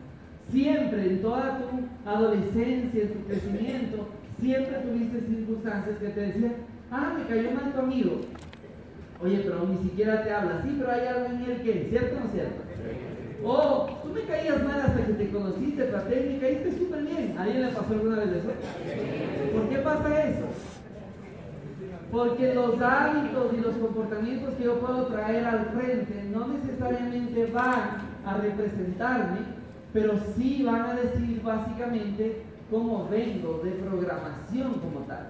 Siempre, 0.52 1.08
en 1.08 1.22
toda 1.22 1.60
tu 1.60 2.10
adolescencia, 2.10 3.04
en 3.04 3.14
tu 3.14 3.28
crecimiento, 3.28 4.08
siempre 4.40 4.78
tuviste 4.80 5.22
circunstancias 5.22 5.98
que 6.00 6.08
te 6.10 6.22
decían, 6.22 6.54
ah, 6.92 7.14
me 7.18 7.26
cayó 7.26 7.52
mal 7.52 7.72
tu 7.72 7.80
amigo. 7.80 8.22
Oye, 9.22 9.42
pero 9.44 9.68
ni 9.68 9.78
siquiera 9.90 10.24
te 10.24 10.32
habla. 10.32 10.62
Sí, 10.64 10.76
pero 10.80 10.92
hay 10.92 11.08
algo 11.08 11.26
en 11.26 11.42
él 11.44 11.62
que, 11.62 11.88
¿cierto 11.90 12.18
o 12.18 12.20
no 12.22 12.32
cierto? 12.32 12.62
Oh, 13.44 13.88
tú 14.04 14.10
me 14.10 14.22
caías 14.22 14.64
mal 14.64 14.82
hasta 14.82 15.06
que 15.06 15.14
te 15.14 15.30
conociste, 15.30 15.84
traté 15.84 16.26
y 16.26 16.34
me 16.34 16.40
caíste 16.40 16.78
súper 16.78 17.04
bien. 17.04 17.36
¿A 17.38 17.44
alguien 17.44 17.62
le 17.62 17.68
pasó 17.70 17.94
alguna 17.94 18.18
vez 18.18 18.30
eso? 18.30 18.50
¿Por 19.54 19.70
qué 19.70 19.78
pasa 19.78 20.24
eso? 20.26 20.46
Porque 22.12 22.54
los 22.54 22.82
hábitos 22.82 23.54
y 23.54 23.62
los 23.62 23.76
comportamientos 23.76 24.56
que 24.56 24.64
yo 24.64 24.80
puedo 24.80 25.08
traer 25.08 25.46
al 25.46 25.66
frente 25.68 26.24
no 26.34 26.48
necesariamente 26.48 27.46
van 27.54 28.10
a 28.26 28.38
representarme, 28.38 29.59
pero 29.94 30.14
sí 30.36 30.64
van 30.64 30.82
a 30.82 30.94
decir 30.96 31.42
básicamente 31.44 32.44
cómo 32.70 33.08
vengo 33.10 33.62
de 33.64 33.72
programación 33.72 34.74
como 34.74 35.00
tal. 35.08 35.28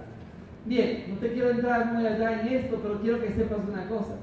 Bien, 0.65 1.05
no 1.09 1.15
te 1.15 1.31
quiero 1.31 1.51
entrar 1.51 1.93
muy 1.93 2.05
allá 2.05 2.41
en 2.41 2.47
esto, 2.47 2.79
pero 2.81 2.99
quiero 3.01 3.21
que 3.21 3.31
sepas 3.31 3.59
una 3.67 3.87
cosa. 3.87 4.15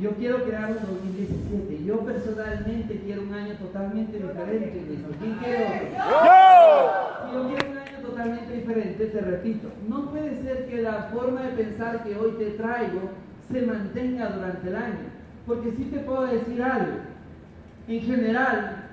Yo 0.00 0.10
quiero 0.12 0.44
crear 0.44 0.70
un 0.70 0.96
2017. 0.96 1.84
Yo 1.84 2.00
personalmente 2.00 3.00
quiero 3.04 3.22
un 3.22 3.34
año 3.34 3.54
totalmente 3.54 4.18
diferente. 4.18 4.84
¿Quién 5.18 5.34
quiere 5.34 5.64
otro? 5.64 5.98
¡Yo! 5.98 7.32
yo 7.32 7.48
quiero 7.48 7.70
un 7.70 7.78
año 7.78 7.98
totalmente 8.02 8.54
diferente, 8.54 9.06
te 9.06 9.20
repito. 9.20 9.68
No 9.88 10.10
puede 10.10 10.42
ser 10.42 10.66
que 10.66 10.82
la 10.82 11.10
forma 11.12 11.42
de 11.42 11.64
pensar 11.64 12.02
que 12.04 12.16
hoy 12.16 12.32
te 12.38 12.50
traigo 12.50 13.10
se 13.50 13.62
mantenga 13.62 14.28
durante 14.28 14.68
el 14.68 14.76
año. 14.76 15.10
Porque 15.46 15.72
sí 15.72 15.84
te 15.84 16.00
puedo 16.00 16.26
decir 16.26 16.62
algo. 16.62 16.98
En 17.88 18.00
general, 18.02 18.89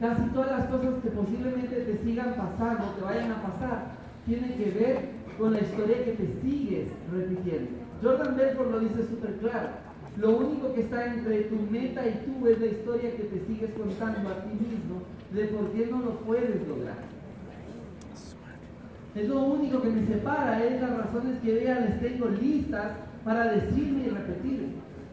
casi 0.00 0.22
todas 0.30 0.50
las 0.50 0.66
cosas 0.68 0.94
que 1.02 1.10
posiblemente 1.10 1.76
te 1.76 1.98
sigan 2.04 2.34
pasando, 2.34 2.84
te 2.96 3.04
vayan 3.04 3.32
a 3.32 3.42
pasar, 3.42 3.92
tienen 4.26 4.54
que 4.54 4.70
ver 4.70 5.10
con 5.38 5.52
la 5.52 5.60
historia 5.60 6.04
que 6.04 6.12
te 6.12 6.40
sigues 6.42 6.88
repitiendo. 7.12 7.70
Jordan 8.02 8.36
Belfort 8.36 8.70
lo 8.70 8.80
dice 8.80 9.06
súper 9.08 9.36
claro. 9.36 9.68
Lo 10.16 10.36
único 10.36 10.72
que 10.74 10.82
está 10.82 11.06
entre 11.06 11.42
tu 11.42 11.56
meta 11.70 12.06
y 12.06 12.24
tú 12.24 12.46
es 12.46 12.60
la 12.60 12.66
historia 12.66 13.16
que 13.16 13.24
te 13.24 13.46
sigues 13.46 13.70
contando 13.76 14.28
a 14.30 14.44
ti 14.44 14.50
mismo 14.50 15.02
de 15.32 15.44
por 15.48 15.70
qué 15.70 15.86
no 15.86 15.98
lo 16.00 16.20
puedes 16.20 16.66
lograr. 16.68 16.98
Es 19.14 19.28
lo 19.28 19.42
único 19.42 19.80
que 19.80 19.90
me 19.90 20.06
separa, 20.06 20.64
es 20.64 20.80
las 20.80 20.98
razones 20.98 21.38
que 21.40 21.64
ya 21.64 21.80
les 21.80 22.00
tengo 22.00 22.26
listas 22.28 22.92
para 23.24 23.52
decirme 23.52 24.06
y 24.06 24.10
repetirme. 24.10 24.68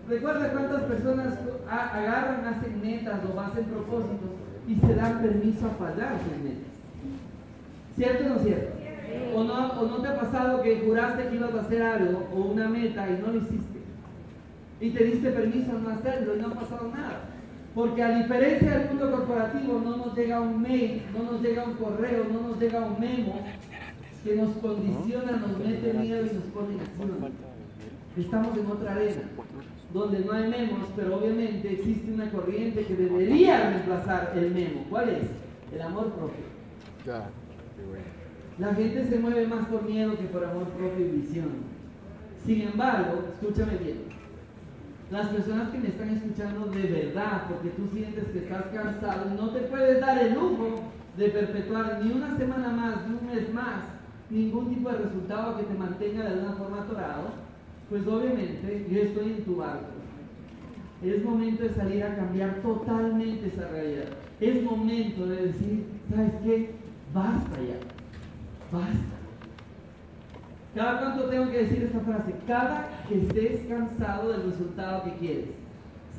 Recuerda 0.08 0.52
cuántas 0.52 0.84
personas 0.84 1.38
agarran, 1.70 2.46
hacen 2.46 2.82
metas 2.82 3.20
o 3.24 3.40
hacen 3.40 3.66
propósitos 3.66 4.41
y 4.68 4.76
se 4.76 4.96
dan 4.96 5.22
permiso 5.22 5.68
a 5.68 5.70
fallar 5.72 6.20
sus 6.20 6.44
metas. 6.44 6.72
¿Cierto 7.96 8.26
o 8.26 8.30
no 8.30 8.40
cierto? 8.40 8.82
¿O 9.36 9.44
no, 9.44 10.02
te 10.02 10.08
ha 10.08 10.20
pasado 10.20 10.62
que 10.62 10.82
juraste 10.86 11.28
que 11.28 11.36
ibas 11.36 11.54
a 11.54 11.62
hacer 11.62 11.82
algo 11.82 12.28
o 12.34 12.52
una 12.52 12.68
meta 12.68 13.08
y 13.10 13.22
no 13.22 13.28
lo 13.32 13.38
hiciste? 13.38 13.80
Y 14.80 14.90
te 14.92 15.04
diste 15.04 15.30
permiso 15.32 15.72
a 15.72 15.80
no 15.80 15.90
hacerlo 15.90 16.36
y 16.36 16.42
no 16.42 16.48
ha 16.48 16.54
pasado 16.54 16.92
nada. 16.94 17.22
Porque 17.76 18.04
a 18.04 18.18
diferencia 18.18 18.78
del 18.78 18.90
mundo 18.90 19.12
corporativo 19.12 19.82
no 19.84 19.98
nos 19.98 20.16
llega 20.16 20.42
un 20.42 20.62
mail, 20.62 21.04
no 21.14 21.32
nos 21.32 21.42
llega 21.42 21.64
un 21.64 21.74
correo, 21.76 22.26
no 22.32 22.50
nos 22.50 22.60
llega 22.60 22.86
un 22.86 23.00
memo 23.00 23.42
que 24.24 24.36
nos 24.36 24.50
condiciona, 24.58 25.32
nos 25.32 25.58
mete 25.58 25.94
miedo 25.94 26.26
y 26.26 26.36
nos 26.36 26.44
pone 26.46 26.74
en 26.74 26.82
acción. 26.82 27.52
Estamos 28.18 28.58
en 28.58 28.66
otra 28.68 28.92
arena, 28.92 29.22
donde 29.94 30.20
no 30.20 30.32
hay 30.32 30.48
memos, 30.50 30.88
pero 30.96 31.18
obviamente 31.18 31.74
existe 31.74 32.12
una 32.12 32.32
corriente 32.32 32.86
que 32.86 32.96
debería 32.96 33.70
reemplazar 33.70 34.34
el 34.36 34.52
memo. 34.52 34.86
¿Cuál 34.90 35.10
es? 35.10 35.24
El 35.74 35.82
amor 35.82 36.12
propio. 36.12 36.46
La 38.58 38.74
gente 38.76 39.06
se 39.06 39.20
mueve 39.20 39.48
más 39.48 39.66
por 39.68 39.84
miedo 39.84 40.18
que 40.18 40.26
por 40.26 40.46
amor 40.46 40.68
propio 40.70 41.06
y 41.06 41.10
visión. 41.10 41.50
Sin 42.46 42.62
embargo, 42.62 43.24
escúchame 43.34 43.78
bien, 43.78 43.98
las 45.12 45.28
personas 45.28 45.70
que 45.70 45.78
me 45.78 45.90
están 45.90 46.10
escuchando 46.10 46.68
de 46.68 46.84
verdad, 46.84 47.44
porque 47.50 47.70
tú 47.70 47.88
sientes 47.94 48.24
que 48.30 48.40
estás 48.40 48.64
cansado, 48.74 49.30
no 49.38 49.50
te 49.50 49.60
puedes 49.62 50.00
dar 50.00 50.18
el 50.18 50.34
lujo 50.34 50.82
de 51.18 51.30
perpetuar 51.30 52.00
ni 52.02 52.14
una 52.14 52.38
semana 52.38 52.70
más, 52.70 53.08
ni 53.08 53.16
un 53.18 53.28
mes 53.28 53.54
más, 53.54 53.84
ningún 54.30 54.70
tipo 54.74 54.90
de 54.90 55.00
resultado 55.00 55.58
que 55.58 55.64
te 55.64 55.74
mantenga 55.74 56.24
de 56.24 56.30
alguna 56.30 56.54
forma 56.54 56.82
atorado, 56.84 57.24
pues 57.92 58.08
obviamente 58.08 58.88
yo 58.90 59.02
estoy 59.02 59.26
en 59.34 59.44
tu 59.44 59.58
barco. 59.58 59.86
Es 61.04 61.24
momento 61.24 61.64
de 61.64 61.74
salir 61.74 62.04
a 62.04 62.16
cambiar 62.16 62.62
totalmente 62.62 63.48
esa 63.48 63.68
realidad. 63.68 64.06
Es 64.40 64.64
momento 64.64 65.28
de 65.28 65.48
decir, 65.48 65.86
¿sabes 66.10 66.32
qué? 66.44 66.72
Basta 67.14 67.58
ya 67.60 68.02
basta. 68.72 69.18
¿Cada 70.74 71.00
cuánto 71.00 71.26
tengo 71.26 71.52
que 71.52 71.64
decir 71.66 71.84
esta 71.84 72.00
frase? 72.00 72.34
Cada 72.48 72.88
que 73.10 73.22
estés 73.22 73.68
cansado 73.68 74.32
del 74.32 74.44
resultado 74.44 75.04
que 75.04 75.16
quieres. 75.16 75.50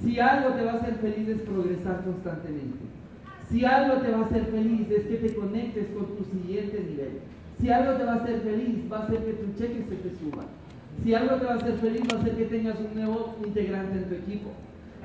Si 0.02 0.20
algo 0.20 0.50
te 0.50 0.64
va 0.64 0.72
a 0.72 0.76
hacer 0.76 0.96
feliz 0.96 1.28
es 1.28 1.40
progresar 1.40 2.04
constantemente. 2.04 2.84
Si 3.48 3.64
algo 3.64 4.02
te 4.02 4.10
va 4.10 4.18
a 4.18 4.24
hacer 4.26 4.44
feliz 4.46 4.90
es 4.90 5.06
que 5.06 5.16
te 5.16 5.34
conectes 5.34 5.86
con 5.96 6.16
tu 6.16 6.24
siguiente 6.24 6.80
nivel. 6.80 7.20
Si 7.58 7.70
algo 7.70 7.96
te 7.96 8.04
va 8.04 8.12
a 8.12 8.16
hacer 8.16 8.40
feliz 8.40 8.92
va 8.92 8.98
a 8.98 9.02
hacer 9.04 9.24
que 9.24 9.32
tu 9.32 9.58
cheque 9.58 9.84
se 9.88 9.96
te 9.96 10.10
suba. 10.18 10.44
Si 11.02 11.14
algo 11.14 11.36
te 11.36 11.46
va 11.46 11.52
a 11.52 11.56
hacer 11.56 11.74
feliz 11.78 12.02
va 12.12 12.20
a 12.20 12.22
ser 12.22 12.36
que 12.36 12.44
tengas 12.44 12.78
un 12.78 12.94
nuevo 12.94 13.36
integrante 13.44 13.98
en 13.98 14.08
tu 14.08 14.14
equipo. 14.14 14.50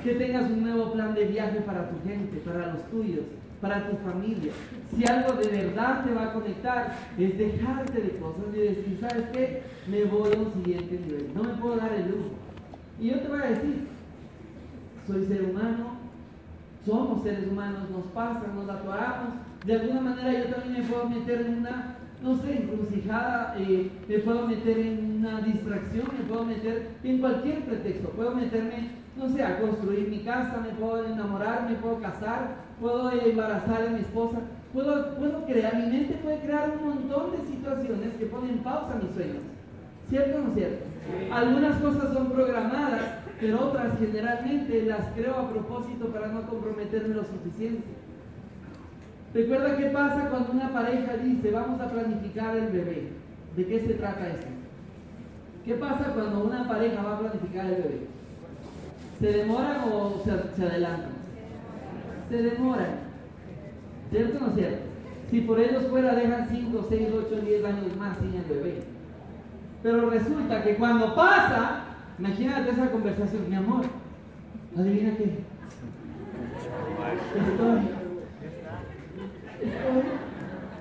Que 0.03 0.13
tengas 0.13 0.49
un 0.51 0.63
nuevo 0.63 0.93
plan 0.93 1.15
de 1.15 1.25
viaje 1.25 1.61
para 1.61 1.89
tu 1.89 1.95
gente, 2.07 2.37
para 2.45 2.73
los 2.73 2.83
tuyos, 2.91 3.25
para 3.61 3.89
tu 3.89 3.97
familia. 3.97 4.51
Si 4.95 5.05
algo 5.05 5.33
de 5.33 5.47
verdad 5.49 6.05
te 6.05 6.13
va 6.13 6.25
a 6.25 6.33
conectar, 6.33 6.95
es 7.17 7.37
dejarte 7.37 8.01
de 8.01 8.09
cosas 8.19 8.45
y 8.53 8.59
decir, 8.59 8.97
¿sabes 9.01 9.25
qué? 9.33 9.63
Me 9.87 10.03
voy 10.05 10.33
a 10.33 10.39
un 10.39 10.53
siguiente 10.53 10.99
nivel. 10.99 11.31
No 11.33 11.43
me 11.43 11.53
puedo 11.55 11.77
dar 11.77 11.93
el 11.93 12.11
lujo. 12.11 12.35
Y 12.99 13.09
yo 13.09 13.19
te 13.19 13.27
voy 13.27 13.39
a 13.39 13.49
decir, 13.49 13.87
soy 15.07 15.25
ser 15.25 15.43
humano, 15.43 15.97
somos 16.85 17.23
seres 17.23 17.47
humanos, 17.47 17.89
nos 17.89 18.05
pasa, 18.13 18.43
nos 18.55 18.69
atoramos. 18.69 19.33
De 19.65 19.73
alguna 19.73 20.01
manera 20.01 20.31
yo 20.31 20.55
también 20.55 20.81
me 20.81 20.87
puedo 20.87 21.09
meter 21.09 21.41
en 21.41 21.57
una, 21.59 21.96
no 22.21 22.35
sé, 22.37 22.57
encrucijada, 22.57 23.55
eh, 23.59 23.91
me 24.07 24.19
puedo 24.19 24.47
meter 24.47 24.77
en 24.77 25.17
una 25.19 25.41
distracción, 25.41 26.07
me 26.17 26.25
puedo 26.27 26.45
meter 26.45 26.89
en 27.03 27.19
cualquier 27.19 27.65
pretexto. 27.65 28.09
Puedo 28.09 28.35
meterme, 28.35 28.91
no 29.15 29.29
sé, 29.29 29.43
a 29.43 29.59
construir 29.59 30.09
mi 30.09 30.19
casa, 30.19 30.59
me 30.61 30.69
puedo 30.79 31.05
enamorar, 31.05 31.69
me 31.69 31.75
puedo 31.75 31.99
casar, 32.01 32.55
puedo 32.79 33.11
embarazar 33.11 33.87
a 33.87 33.89
mi 33.91 33.99
esposa, 33.99 34.39
puedo, 34.73 35.15
puedo 35.15 35.45
crear, 35.45 35.75
mi 35.75 35.87
mente 35.87 36.15
puede 36.15 36.39
crear 36.39 36.73
un 36.77 36.89
montón 36.89 37.31
de 37.31 37.47
situaciones 37.47 38.13
que 38.15 38.25
ponen 38.25 38.51
en 38.51 38.59
pausa 38.59 38.99
mis 39.01 39.13
sueños. 39.13 39.43
¿Cierto 40.09 40.37
o 40.37 40.41
no 40.41 40.53
cierto? 40.53 40.85
Algunas 41.31 41.79
cosas 41.81 42.13
son 42.13 42.31
programadas, 42.31 43.01
pero 43.39 43.67
otras 43.67 43.99
generalmente 43.99 44.83
las 44.83 45.05
creo 45.15 45.35
a 45.35 45.49
propósito 45.49 46.07
para 46.07 46.27
no 46.27 46.41
comprometerme 46.47 47.15
lo 47.15 47.23
suficiente. 47.25 47.83
Recuerda 49.33 49.77
qué 49.77 49.85
pasa 49.87 50.29
cuando 50.29 50.53
una 50.53 50.71
pareja 50.71 51.17
dice, 51.17 51.51
vamos 51.51 51.81
a 51.81 51.89
planificar 51.89 52.55
el 52.55 52.67
bebé. 52.67 53.09
¿De 53.55 53.65
qué 53.65 53.79
se 53.81 53.93
trata 53.95 54.27
esto? 54.27 54.47
¿Qué 55.65 55.73
pasa 55.75 56.13
cuando 56.13 56.45
una 56.45 56.67
pareja 56.67 57.03
va 57.03 57.15
a 57.15 57.19
planificar 57.19 57.65
el 57.65 57.71
bebé? 57.71 58.07
¿Se 59.19 59.31
demoran 59.31 59.81
o 59.91 60.21
se, 60.23 60.55
se 60.55 60.63
adelantan? 60.63 61.11
Se 62.29 62.41
demoran. 62.41 63.07
¿Cierto 64.09 64.37
o 64.37 64.47
no 64.47 64.55
cierto? 64.55 64.87
Si 65.29 65.41
por 65.41 65.59
ellos 65.59 65.87
fuera 65.87 66.15
dejan 66.15 66.47
5, 66.49 66.85
6, 66.87 67.09
8, 67.13 67.41
10 67.41 67.65
años 67.65 67.97
más 67.97 68.17
sin 68.17 68.33
el 68.33 68.43
bebé. 68.43 68.83
Pero 69.83 70.09
resulta 70.09 70.63
que 70.63 70.75
cuando 70.75 71.13
pasa, 71.15 71.81
imagínate 72.17 72.71
esa 72.71 72.91
conversación, 72.91 73.49
mi 73.49 73.55
amor, 73.55 73.85
adivina 74.77 75.15
qué. 75.17 75.39
Estoy. 77.35 77.96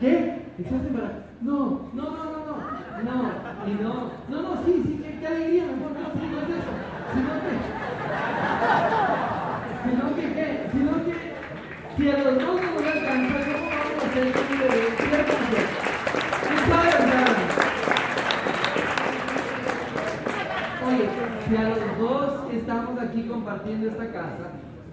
¿Qué? 0.00 0.43
¿Estás 0.59 0.85
embarazada? 0.87 1.25
No, 1.41 1.88
no, 1.95 2.03
no, 2.03 2.25
no, 2.25 2.38
no. 2.45 2.57
No, 3.03 3.33
y 3.67 3.83
no. 3.83 4.11
No, 4.29 4.43
no, 4.43 4.65
sí, 4.65 4.83
sí, 4.85 5.00
qué, 5.03 5.19
qué 5.21 5.26
alegría, 5.26 5.65
mejor 5.65 5.93
no, 5.93 6.12
sí, 6.12 6.26
no 6.31 6.38
es 6.38 6.49
eso. 6.50 6.73
Sino 7.15 7.33
que. 7.41 7.53
Sino 9.88 10.05
que, 10.17 10.25
¿qué? 10.35 10.47
Sino 10.73 10.93
que. 11.05 11.15
Si 11.97 12.11
a 12.11 12.19
los 12.19 12.35
dos 12.35 12.61
no 12.61 12.69
nos 12.75 12.87
alcanza, 12.87 13.37
¿cómo 13.41 13.71
vamos 13.71 14.05
a 14.05 14.07
hacer 14.07 14.25
un 14.26 14.59
bebé? 14.59 14.81
¿Cierto 14.99 15.33
o 15.33 15.41
no? 15.41 15.50
¿Tú 16.43 16.55
sabes, 16.71 16.95
hermano? 16.95 17.33
Oye, 20.87 21.07
si 21.49 21.57
a 21.57 21.69
los 21.71 21.99
dos 21.99 22.53
estamos 22.53 23.00
aquí 23.00 23.23
compartiendo 23.23 23.88
esta 23.88 24.12
casa 24.12 24.47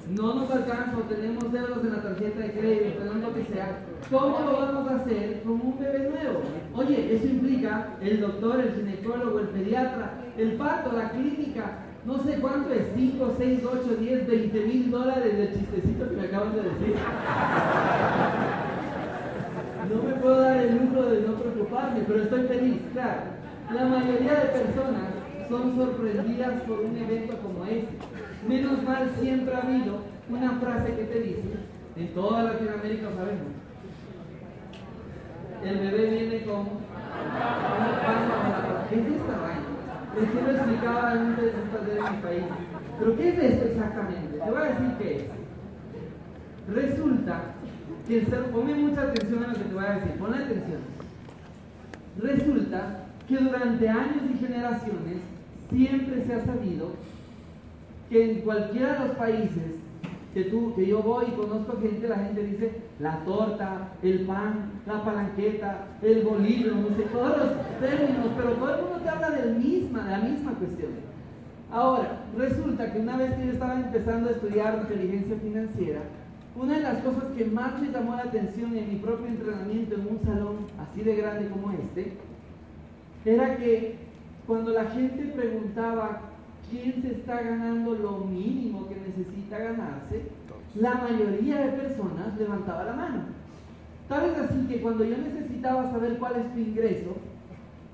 no 0.09 0.33
nos 0.33 0.51
alcanza 0.51 0.97
tenemos 1.07 1.51
deudas 1.51 1.83
en 1.83 1.93
la 1.93 2.03
tarjeta 2.03 2.39
de 2.39 2.51
crédito, 2.51 2.97
tenemos 2.99 3.21
lo 3.21 3.33
que 3.33 3.45
sea, 3.53 3.79
¿cómo 4.11 4.39
lo 4.39 4.53
vamos 4.53 4.91
a 4.91 4.95
hacer 4.95 5.41
con 5.43 5.53
un 5.53 5.79
bebé 5.79 6.09
nuevo? 6.09 6.41
Oye, 6.75 7.15
eso 7.15 7.25
implica 7.27 7.95
el 8.01 8.21
doctor, 8.21 8.59
el 8.59 8.73
ginecólogo, 8.73 9.39
el 9.39 9.47
pediatra, 9.49 10.13
el 10.37 10.53
parto, 10.53 10.91
la 10.95 11.11
clínica, 11.11 11.79
no 12.05 12.21
sé 12.21 12.37
cuánto 12.41 12.73
es, 12.73 12.87
5, 12.95 13.33
6, 13.37 13.59
8, 13.65 13.95
10, 13.99 14.27
20 14.27 14.59
mil 14.65 14.91
dólares 14.91 15.37
del 15.37 15.53
chistecito 15.53 16.09
que 16.09 16.15
me 16.17 16.27
acaban 16.27 16.53
de 16.53 16.63
decir. 16.63 16.95
No 19.89 20.03
me 20.03 20.13
puedo 20.15 20.41
dar 20.41 20.57
el 20.57 20.77
lujo 20.77 21.03
de 21.03 21.21
no 21.21 21.35
preocuparme, 21.35 22.01
pero 22.07 22.23
estoy 22.23 22.43
feliz, 22.43 22.81
claro. 22.93 23.21
La 23.73 23.85
mayoría 23.85 24.33
de 24.33 24.49
personas 24.49 25.13
son 25.49 25.75
sorprendidas 25.75 26.61
por 26.63 26.79
un 26.81 26.97
evento 26.97 27.37
como 27.37 27.65
este. 27.65 28.12
Menos 28.47 28.83
mal 28.83 29.09
siempre 29.19 29.55
ha 29.55 29.61
habido 29.61 29.99
una 30.29 30.51
frase 30.59 30.95
que 30.95 31.03
te 31.03 31.19
dice, 31.21 31.55
en 31.95 32.07
toda 32.13 32.43
Latinoamérica 32.43 33.07
sabemos, 33.15 33.53
el 35.63 35.79
bebé 35.79 36.09
viene 36.09 36.43
con 36.43 36.59
una 36.59 38.01
panza 38.05 38.43
¿Qué 38.89 38.95
es 38.99 39.07
esta 39.07 39.37
vaina? 39.37 39.73
Que 40.13 40.41
lo 40.41 40.51
explicaba 40.51 41.11
antes 41.11 41.45
de 41.45 41.97
en 41.97 42.15
mi 42.15 42.21
país. 42.21 42.43
Pero 42.99 43.15
¿qué 43.15 43.29
es 43.29 43.39
esto 43.39 43.65
exactamente? 43.65 44.37
Te 44.37 44.51
voy 44.51 44.61
a 44.61 44.65
decir 44.65 44.91
qué 44.99 45.17
es. 45.17 45.23
Resulta 46.75 47.41
que, 48.07 48.19
ponme 48.21 48.75
mucha 48.75 49.01
atención 49.03 49.43
a 49.43 49.47
lo 49.47 49.53
que 49.53 49.63
te 49.63 49.73
voy 49.73 49.85
a 49.85 49.95
decir, 49.95 50.11
ponle 50.19 50.37
atención. 50.37 50.81
Resulta 52.21 53.05
que 53.27 53.37
durante 53.37 53.89
años 53.89 54.23
y 54.33 54.37
generaciones 54.37 55.17
siempre 55.69 56.25
se 56.25 56.33
ha 56.33 56.45
sabido 56.45 56.91
que 58.13 58.31
en 58.31 58.41
cualquiera 58.41 58.93
de 58.93 59.07
los 59.07 59.17
países 59.17 59.81
que, 60.35 60.43
tú, 60.43 60.75
que 60.75 60.85
yo 60.85 61.01
voy 61.01 61.25
y 61.27 61.31
conozco 61.31 61.79
gente, 61.81 62.07
la 62.07 62.17
gente 62.17 62.43
dice 62.43 62.71
la 62.99 63.17
torta, 63.25 63.89
el 64.03 64.21
pan, 64.21 64.71
la 64.85 65.03
palanqueta, 65.03 65.87
el 66.03 66.21
bolillo, 66.21 66.75
no 66.75 66.89
sé, 66.89 67.03
todos 67.11 67.37
los 67.37 67.79
términos, 67.79 68.27
pero 68.37 68.51
todo 68.51 68.75
el 68.75 68.81
mundo 68.83 68.99
te 69.03 69.09
habla 69.09 69.31
de 69.31 69.45
la 69.45 69.57
misma, 69.57 70.03
de 70.03 70.11
la 70.11 70.19
misma 70.19 70.51
cuestión. 70.53 70.91
Ahora, 71.71 72.19
resulta 72.37 72.93
que 72.93 72.99
una 72.99 73.17
vez 73.17 73.33
que 73.33 73.47
yo 73.47 73.51
estaba 73.53 73.79
empezando 73.79 74.29
a 74.29 74.33
estudiar 74.33 74.79
inteligencia 74.83 75.35
financiera, 75.37 76.01
una 76.55 76.75
de 76.75 76.81
las 76.81 76.99
cosas 76.99 77.23
que 77.35 77.45
más 77.45 77.81
me 77.81 77.89
llamó 77.89 78.15
la 78.15 78.23
atención 78.23 78.77
en 78.77 78.89
mi 78.89 78.95
propio 78.97 79.25
entrenamiento 79.25 79.95
en 79.95 80.01
un 80.01 80.19
salón 80.23 80.57
así 80.77 81.01
de 81.01 81.15
grande 81.15 81.49
como 81.49 81.71
este, 81.71 82.13
era 83.25 83.57
que 83.57 83.95
cuando 84.45 84.71
la 84.71 84.85
gente 84.85 85.33
preguntaba 85.35 86.32
quién 86.69 87.01
se 87.01 87.11
está 87.13 87.41
ganando 87.41 87.95
lo 87.95 88.19
mínimo 88.19 88.87
que 88.87 88.95
necesita 88.95 89.57
ganarse, 89.57 90.23
la 90.75 90.95
mayoría 90.95 91.59
de 91.59 91.71
personas 91.73 92.37
levantaba 92.37 92.83
la 92.83 92.93
mano. 92.93 93.19
Tal 94.09 94.29
vez 94.29 94.39
así 94.39 94.65
que 94.67 94.81
cuando 94.81 95.03
yo 95.03 95.17
necesitaba 95.17 95.91
saber 95.91 96.17
cuál 96.17 96.35
es 96.37 96.53
tu 96.53 96.59
ingreso, 96.59 97.15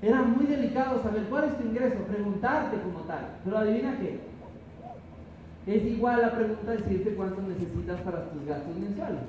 era 0.02 0.22
muy 0.22 0.46
delicado 0.46 1.02
saber 1.02 1.24
cuál 1.24 1.44
es 1.44 1.58
tu 1.58 1.66
ingreso, 1.66 1.98
preguntarte 2.04 2.80
como 2.80 3.00
tal. 3.00 3.28
Pero 3.44 3.58
adivina 3.58 3.98
qué. 3.98 4.18
Es 5.66 5.84
igual 5.84 6.22
la 6.22 6.34
pregunta 6.34 6.72
decirte 6.72 7.14
cuánto 7.14 7.42
necesitas 7.42 8.00
para 8.00 8.30
tus 8.30 8.46
gastos 8.46 8.76
mensuales. 8.78 9.20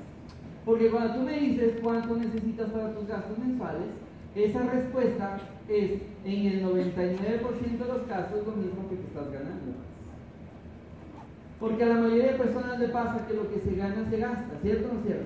Porque 0.66 0.90
cuando 0.90 1.16
tú 1.16 1.22
me 1.22 1.40
dices 1.40 1.74
cuánto 1.82 2.16
necesitas 2.16 2.70
para 2.70 2.94
tus 2.94 3.08
gastos 3.08 3.38
mensuales, 3.38 3.84
esa 4.36 4.62
respuesta 4.64 5.40
es 5.68 6.02
en 6.24 6.46
el 6.48 6.64
99% 6.64 7.78
de 7.78 7.88
los 7.88 8.02
casos 8.08 8.46
lo 8.46 8.54
mismo 8.54 8.90
que 8.90 8.96
te 8.96 9.08
estás 9.08 9.32
ganando. 9.32 9.74
Porque 11.60 11.84
a 11.84 11.88
la 11.88 11.96
mayoría 11.96 12.32
de 12.32 12.40
personas 12.40 12.80
le 12.80 12.88
pasa 12.88 13.28
que 13.28 13.34
lo 13.34 13.50
que 13.50 13.60
se 13.60 13.76
gana 13.76 14.10
se 14.10 14.18
gasta, 14.18 14.58
¿cierto 14.62 14.90
o 14.90 14.94
no 14.94 15.04
cierto? 15.04 15.26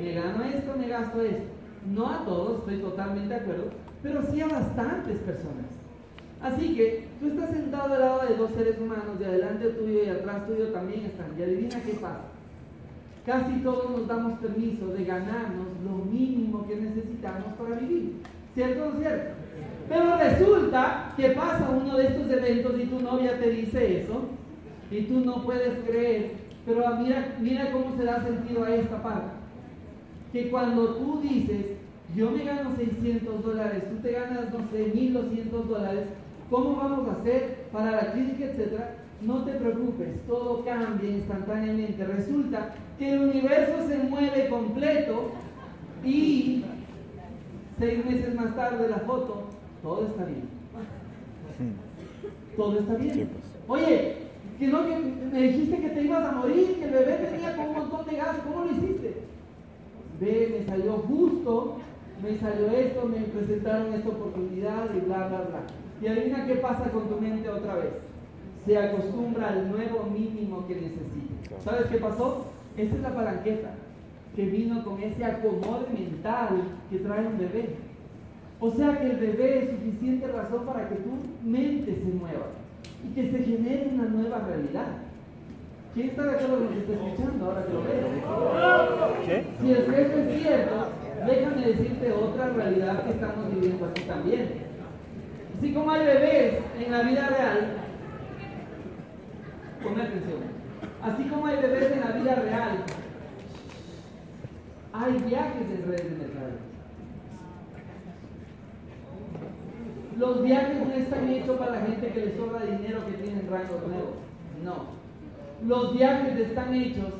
Me 0.00 0.14
gano 0.14 0.44
esto, 0.44 0.76
me 0.76 0.88
gasto 0.88 1.20
esto. 1.22 1.44
No 1.92 2.08
a 2.08 2.24
todos, 2.24 2.60
estoy 2.60 2.78
totalmente 2.78 3.34
de 3.34 3.40
acuerdo, 3.40 3.70
pero 4.02 4.22
sí 4.30 4.40
a 4.40 4.48
bastantes 4.48 5.18
personas. 5.18 5.66
Así 6.40 6.74
que 6.74 7.08
tú 7.20 7.28
estás 7.28 7.50
sentado 7.50 7.94
al 7.94 8.00
lado 8.00 8.26
de 8.28 8.36
dos 8.36 8.50
seres 8.52 8.78
humanos, 8.80 9.18
de 9.18 9.26
adelante 9.26 9.68
tuyo 9.70 10.04
y 10.04 10.08
atrás 10.08 10.46
tuyo 10.46 10.68
también 10.68 11.04
están. 11.04 11.38
Y 11.38 11.42
adivina 11.42 11.82
qué 11.82 11.94
pasa. 11.94 12.24
Casi 13.24 13.60
todos 13.62 13.90
nos 13.90 14.08
damos 14.08 14.38
permiso 14.40 14.88
de 14.88 15.04
ganarnos 15.04 15.68
lo 15.84 16.04
mínimo 16.04 16.66
que 16.66 16.76
necesitamos 16.76 17.54
para 17.56 17.76
vivir. 17.76 18.14
¿Cierto 18.54 18.84
o 18.84 18.92
no 18.92 18.98
cierto? 18.98 19.34
Pero 19.88 20.16
resulta 20.16 21.12
que 21.16 21.30
pasa 21.30 21.70
uno 21.70 21.96
de 21.96 22.06
estos 22.06 22.30
eventos 22.30 22.80
y 22.80 22.86
tu 22.86 23.00
novia 23.00 23.38
te 23.38 23.50
dice 23.50 24.00
eso 24.00 24.22
y 24.90 25.02
tú 25.02 25.20
no 25.20 25.42
puedes 25.42 25.78
creer. 25.86 26.32
Pero 26.64 26.96
mira, 26.96 27.36
mira 27.40 27.72
cómo 27.72 27.96
se 27.96 28.04
da 28.04 28.22
sentido 28.22 28.64
a 28.64 28.74
esta 28.74 29.02
parte. 29.02 29.32
Que 30.32 30.50
cuando 30.50 30.94
tú 30.94 31.20
dices, 31.22 31.76
yo 32.14 32.30
me 32.30 32.44
gano 32.44 32.74
600 32.76 33.42
dólares, 33.42 33.84
tú 33.90 33.96
te 34.02 34.12
ganas, 34.12 34.52
no 34.52 34.70
sé, 34.70 34.92
1200 34.94 35.68
dólares, 35.68 36.04
¿cómo 36.50 36.76
vamos 36.76 37.08
a 37.08 37.20
hacer 37.20 37.66
para 37.72 37.90
la 37.90 38.12
clínica, 38.12 38.44
etcétera? 38.44 38.96
No 39.22 39.44
te 39.44 39.52
preocupes, 39.52 40.08
todo 40.26 40.64
cambia 40.64 41.10
instantáneamente. 41.10 42.04
Resulta 42.04 42.74
que 42.98 43.12
el 43.12 43.20
universo 43.20 43.86
se 43.86 43.98
mueve 43.98 44.48
completo 44.48 45.32
y 46.04 46.64
seis 47.78 48.04
meses 48.04 48.34
más 48.34 48.54
tarde 48.54 48.88
la 48.88 48.98
foto, 48.98 49.44
todo 49.82 50.06
está 50.06 50.24
bien. 50.24 50.48
Todo 52.56 52.78
está 52.78 52.94
bien. 52.94 53.30
Oye, 53.68 54.16
Que 54.58 54.68
no, 54.68 54.86
que 54.86 54.96
me 54.96 55.42
dijiste 55.42 55.80
que 55.80 55.88
te 55.88 56.02
ibas 56.02 56.24
a 56.24 56.32
morir, 56.32 56.76
que 56.78 56.84
el 56.84 56.90
bebé 56.90 57.14
tenía 57.14 57.56
con 57.56 57.68
un 57.68 57.74
montón 57.74 58.06
de 58.06 58.16
gas, 58.16 58.36
¿cómo 58.44 58.64
lo 58.64 58.70
hiciste? 58.70 59.22
Ve, 60.20 60.56
me 60.58 60.66
salió 60.66 60.92
justo, 60.98 61.78
me 62.22 62.38
salió 62.38 62.70
esto, 62.70 63.06
me 63.06 63.18
presentaron 63.18 63.92
esta 63.94 64.08
oportunidad 64.10 64.94
y 64.94 65.00
bla, 65.00 65.26
bla, 65.28 65.40
bla. 65.40 65.60
Y 66.00 66.06
adivina 66.06 66.46
qué 66.46 66.56
pasa 66.56 66.90
con 66.90 67.08
tu 67.08 67.20
mente 67.20 67.48
otra 67.48 67.76
vez. 67.76 67.92
Se 68.64 68.78
acostumbra 68.78 69.48
al 69.48 69.72
nuevo 69.72 70.04
mínimo 70.12 70.64
que 70.68 70.76
necesita. 70.76 71.60
¿Sabes 71.64 71.86
qué 71.86 71.96
pasó? 71.96 72.46
Esa 72.76 72.94
es 72.94 73.00
la 73.00 73.14
palanqueta 73.14 73.74
que 74.34 74.46
vino 74.46 74.82
con 74.84 75.02
ese 75.02 75.24
acomodo 75.24 75.86
mental 75.92 76.62
que 76.90 76.98
trae 76.98 77.26
un 77.26 77.38
bebé. 77.38 77.76
O 78.60 78.70
sea 78.70 78.98
que 78.98 79.06
el 79.10 79.16
bebé 79.16 79.58
es 79.58 79.70
suficiente 79.70 80.26
razón 80.28 80.64
para 80.64 80.88
que 80.88 80.94
tu 80.96 81.10
mente 81.44 81.94
se 81.94 82.14
mueva 82.14 82.46
y 83.04 83.14
que 83.14 83.30
se 83.30 83.38
genere 83.44 83.90
una 83.92 84.04
nueva 84.04 84.38
realidad. 84.38 84.86
¿Quién 85.94 86.08
está 86.08 86.22
de 86.22 86.30
acuerdo 86.30 86.56
con 86.56 86.64
lo 86.64 86.70
que 86.70 86.78
está 86.78 86.92
escuchando 86.92 87.44
ahora 87.44 87.66
que 87.66 87.72
lo 87.72 87.82
veo? 87.82 89.26
¿Qué? 89.26 89.44
Si 89.60 89.72
el 89.72 89.84
jefe 89.84 90.34
es 90.34 90.42
cierto, 90.42 90.74
déjame 91.26 91.66
decirte 91.66 92.12
otra 92.12 92.48
realidad 92.48 93.04
que 93.04 93.10
estamos 93.10 93.54
viviendo 93.54 93.86
aquí 93.86 94.02
también. 94.02 94.48
Así 95.58 95.74
como 95.74 95.90
hay 95.90 96.06
bebés 96.06 96.54
en 96.80 96.92
la 96.92 97.02
vida 97.02 97.28
real, 97.28 97.76
ponme 99.82 100.02
atención, 100.02 100.38
así 101.02 101.24
como 101.24 101.46
hay 101.46 101.56
bebés 101.56 101.92
en 101.92 102.00
la 102.00 102.12
vida 102.12 102.34
real, 102.36 102.84
hay 104.92 105.12
viajes 105.12 105.62
en 105.62 105.88
redes 105.88 106.10
de 106.10 106.26
mercado. 106.26 106.72
Los 110.18 110.42
viajes 110.42 110.86
no 110.86 110.92
están 110.92 111.28
hechos 111.30 111.58
para 111.58 111.72
la 111.72 111.80
gente 111.86 112.08
que 112.08 112.26
le 112.26 112.36
sobra 112.36 112.64
dinero 112.64 113.06
que 113.06 113.12
tienen 113.12 113.48
rangos 113.50 113.86
nuevos. 113.86 114.14
No. 114.62 115.02
Los 115.66 115.94
viajes 115.94 116.38
están 116.38 116.74
hechos 116.74 117.14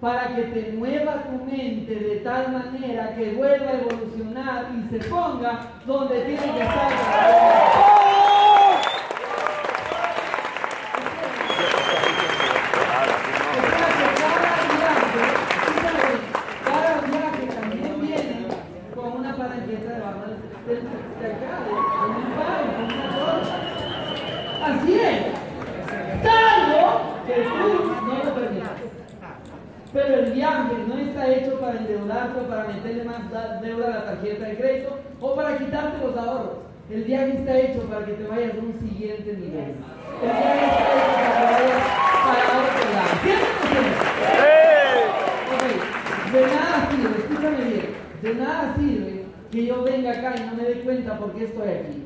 para 0.00 0.34
que 0.34 0.42
te 0.42 0.72
mueva 0.72 1.24
tu 1.24 1.44
mente 1.44 1.94
de 1.94 2.16
tal 2.16 2.52
manera 2.52 3.14
que 3.14 3.34
vuelva 3.34 3.70
a 3.70 3.80
evolucionar 3.80 4.66
y 4.76 4.88
se 4.90 5.08
ponga 5.08 5.72
donde 5.86 6.20
tiene 6.22 6.42
que 6.42 6.62
estar. 6.62 8.04
Pero 29.94 30.14
el 30.14 30.32
viaje 30.32 30.74
no 30.88 30.98
está 30.98 31.28
hecho 31.28 31.60
para 31.60 31.78
endeudarte 31.78 32.40
o 32.40 32.48
para 32.48 32.64
meterle 32.64 33.04
más 33.04 33.30
deuda 33.62 33.86
a 33.86 33.90
la 33.90 34.04
tarjeta 34.06 34.46
de 34.46 34.56
crédito 34.56 34.98
o 35.20 35.36
para 35.36 35.56
quitarte 35.56 36.04
los 36.04 36.16
ahorros. 36.16 36.73
El 36.90 37.04
viaje 37.04 37.38
está 37.38 37.58
hecho 37.58 37.80
para 37.84 38.04
que 38.04 38.12
te 38.12 38.26
vayas 38.26 38.52
a 38.56 38.58
un 38.58 38.74
siguiente 38.78 39.36
nivel. 39.38 39.74
El 40.20 40.28
viaje 40.28 40.66
está 40.66 40.82
hecho 40.92 41.14
para 41.14 41.32
que 41.32 41.44
vayas 41.44 41.82
para 42.24 42.44
otro 42.60 42.84
lado. 42.92 43.12
¿Cierto 43.22 43.64
De 46.34 46.40
nada 46.46 46.76
sirve, 46.90 47.16
escúchame 47.18 47.64
bien, 47.64 47.86
de 48.22 48.34
nada 48.34 48.74
sirve 48.76 49.24
que 49.50 49.66
yo 49.66 49.82
venga 49.82 50.10
acá 50.10 50.34
y 50.36 50.40
no 50.46 50.56
me 50.56 50.64
dé 50.64 50.80
cuenta 50.80 51.18
por 51.18 51.32
qué 51.32 51.44
estoy 51.44 51.68
aquí. 51.68 52.02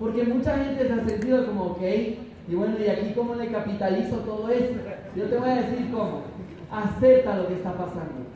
Porque 0.00 0.24
mucha 0.24 0.56
gente 0.56 0.88
se 0.88 0.92
ha 0.92 1.04
sentido 1.04 1.46
como, 1.46 1.64
ok, 1.66 1.82
y 2.48 2.54
bueno, 2.54 2.76
¿y 2.84 2.88
aquí 2.88 3.12
cómo 3.14 3.36
le 3.36 3.48
capitalizo 3.48 4.16
todo 4.20 4.48
esto? 4.48 4.80
Yo 5.14 5.26
te 5.26 5.36
voy 5.36 5.50
a 5.50 5.56
decir 5.56 5.88
cómo 5.92 6.22
acepta 6.72 7.36
lo 7.36 7.46
que 7.46 7.54
está 7.54 7.74
pasando. 7.74 8.26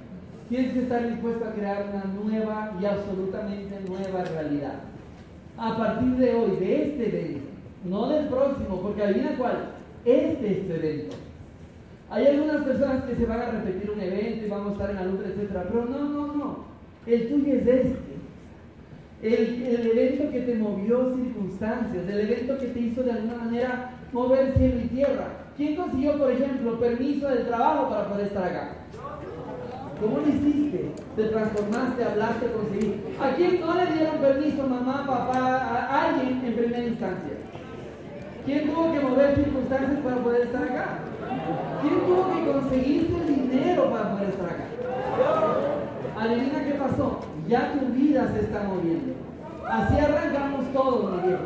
Tienes 0.49 0.73
que 0.73 0.83
estar 0.83 1.09
dispuesto 1.09 1.47
a 1.47 1.53
crear 1.53 1.87
una 1.91 2.05
nueva 2.05 2.73
y 2.81 2.85
absolutamente 2.85 3.81
nueva 3.89 4.25
realidad. 4.25 4.94
A 5.57 5.77
partir 5.77 6.17
de 6.17 6.35
hoy, 6.35 6.57
de 6.57 6.83
este 6.83 7.09
evento, 7.09 7.49
no 7.85 8.09
del 8.09 8.27
próximo, 8.27 8.81
porque 8.83 9.03
adivina 9.03 9.37
cuál, 9.39 9.57
este 10.05 10.53
es 10.53 10.67
tu 10.67 10.73
evento. 10.75 11.17
Hay 12.11 12.27
algunas 12.27 12.65
personas 12.65 13.05
que 13.05 13.17
se 13.17 13.27
van 13.27 13.41
a 13.41 13.51
repetir 13.51 13.91
un 13.91 14.01
evento 14.01 14.47
y 14.47 14.49
vamos 14.49 14.69
a 14.69 14.73
estar 14.73 14.91
en 14.91 14.97
la 14.97 15.05
luz, 15.05 15.21
etc. 15.21 15.51
Pero 15.69 15.85
no, 15.87 16.09
no, 16.09 16.35
no. 16.35 16.65
El 17.07 17.29
tuyo 17.29 17.55
es 17.55 17.67
este. 17.67 18.15
El, 19.23 19.63
el, 19.63 19.87
evento 19.87 20.31
que 20.31 20.41
te 20.43 20.55
movió 20.57 21.15
circunstancias, 21.15 22.07
el 22.07 22.21
evento 22.21 22.59
que 22.59 22.67
te 22.67 22.81
hizo 22.81 23.03
de 23.03 23.13
alguna 23.13 23.37
manera 23.37 23.93
mover 24.13 24.53
cielo 24.57 24.81
y 24.85 24.89
tierra. 24.89 25.29
¿Quién 25.57 25.77
consiguió, 25.77 26.19
por 26.19 26.31
ejemplo, 26.31 26.79
permiso 26.79 27.29
del 27.29 27.47
trabajo 27.47 27.89
para 27.89 28.09
poder 28.09 28.27
estar 28.27 28.45
acá? 28.45 28.75
¿Cómo 30.01 30.19
lo 30.19 30.29
hiciste? 30.29 30.93
Te 31.17 31.25
transformaste, 31.25 32.05
hablaste, 32.05 32.53
conseguiste. 32.53 33.17
¿A 33.21 33.35
quién 33.37 33.61
no 33.61 33.75
le 33.75 33.87
dieron 33.87 34.19
permiso, 34.19 34.67
mamá, 34.67 35.07
papá, 35.07 35.39
a 35.39 36.09
alguien 36.09 36.43
en 36.45 36.55
primera 36.55 36.85
instancia? 36.85 37.35
¿Quién 38.45 38.67
tuvo 38.67 38.93
que 38.93 39.01
mover 39.01 39.37
circunstancias 39.37 40.01
para 40.05 40.17
poder 40.17 40.43
estar 40.43 40.63
acá? 40.65 40.99
¿Quién 41.81 42.01
tuvo 42.01 42.35
que 42.35 42.53
conseguirse 42.53 43.17
el 43.17 43.51
dinero 43.51 43.91
para 43.91 44.13
poder 44.13 44.29
estar 44.29 44.47
acá? 44.47 44.65
Adivina 46.21 46.65
qué 46.65 46.75
pasó. 46.75 47.21
Ya 47.49 47.73
tu 47.73 47.87
vida 47.87 48.31
se 48.35 48.41
está 48.41 48.65
moviendo. 48.65 49.15
Así 49.67 49.99
arrancamos 49.99 50.73
todos, 50.73 51.23
Miguel. 51.23 51.39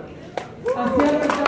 Así 0.77 1.01
arrancamos. 1.03 1.48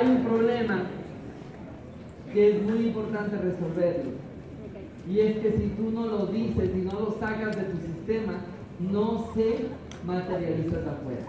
Hay 0.00 0.08
un 0.08 0.24
problema 0.24 0.82
que 2.32 2.50
es 2.50 2.62
muy 2.62 2.86
importante 2.86 3.36
resolverlo. 3.36 4.12
Y 5.08 5.20
es 5.20 5.38
que 5.38 5.52
si 5.52 5.68
tú 5.76 5.90
no 5.90 6.06
lo 6.06 6.26
dices, 6.26 6.70
si 6.72 6.82
no 6.82 6.92
lo 6.92 7.16
sacas 7.18 7.56
de 7.56 7.64
tu 7.64 7.78
sistema, 7.78 8.34
no 8.78 9.30
se 9.34 9.66
materializa 10.06 10.78
afuera. 10.78 11.26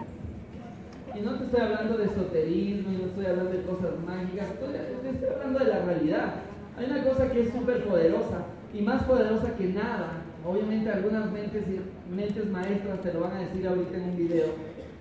Y 1.14 1.20
no 1.20 1.34
te 1.34 1.44
estoy 1.44 1.60
hablando 1.60 1.98
de 1.98 2.04
esoterismo, 2.06 2.92
no 2.92 3.06
estoy 3.06 3.26
hablando 3.26 3.52
de 3.52 3.62
cosas 3.62 3.90
mágicas, 4.06 4.48
estoy, 4.52 4.74
estoy 5.10 5.28
hablando 5.28 5.58
de 5.58 5.66
la 5.66 5.84
realidad. 5.84 6.34
Hay 6.78 6.86
una 6.86 7.04
cosa 7.04 7.30
que 7.30 7.42
es 7.42 7.52
súper 7.52 7.84
poderosa 7.84 8.46
y 8.72 8.80
más 8.80 9.02
poderosa 9.02 9.54
que 9.56 9.66
nada. 9.66 10.22
Obviamente 10.46 10.90
algunas 10.90 11.30
mentes, 11.30 11.64
mentes 12.10 12.46
maestras 12.50 13.02
te 13.02 13.12
lo 13.12 13.20
van 13.20 13.32
a 13.32 13.40
decir 13.40 13.66
ahorita 13.66 13.96
en 13.96 14.02
un 14.04 14.16
video 14.16 14.46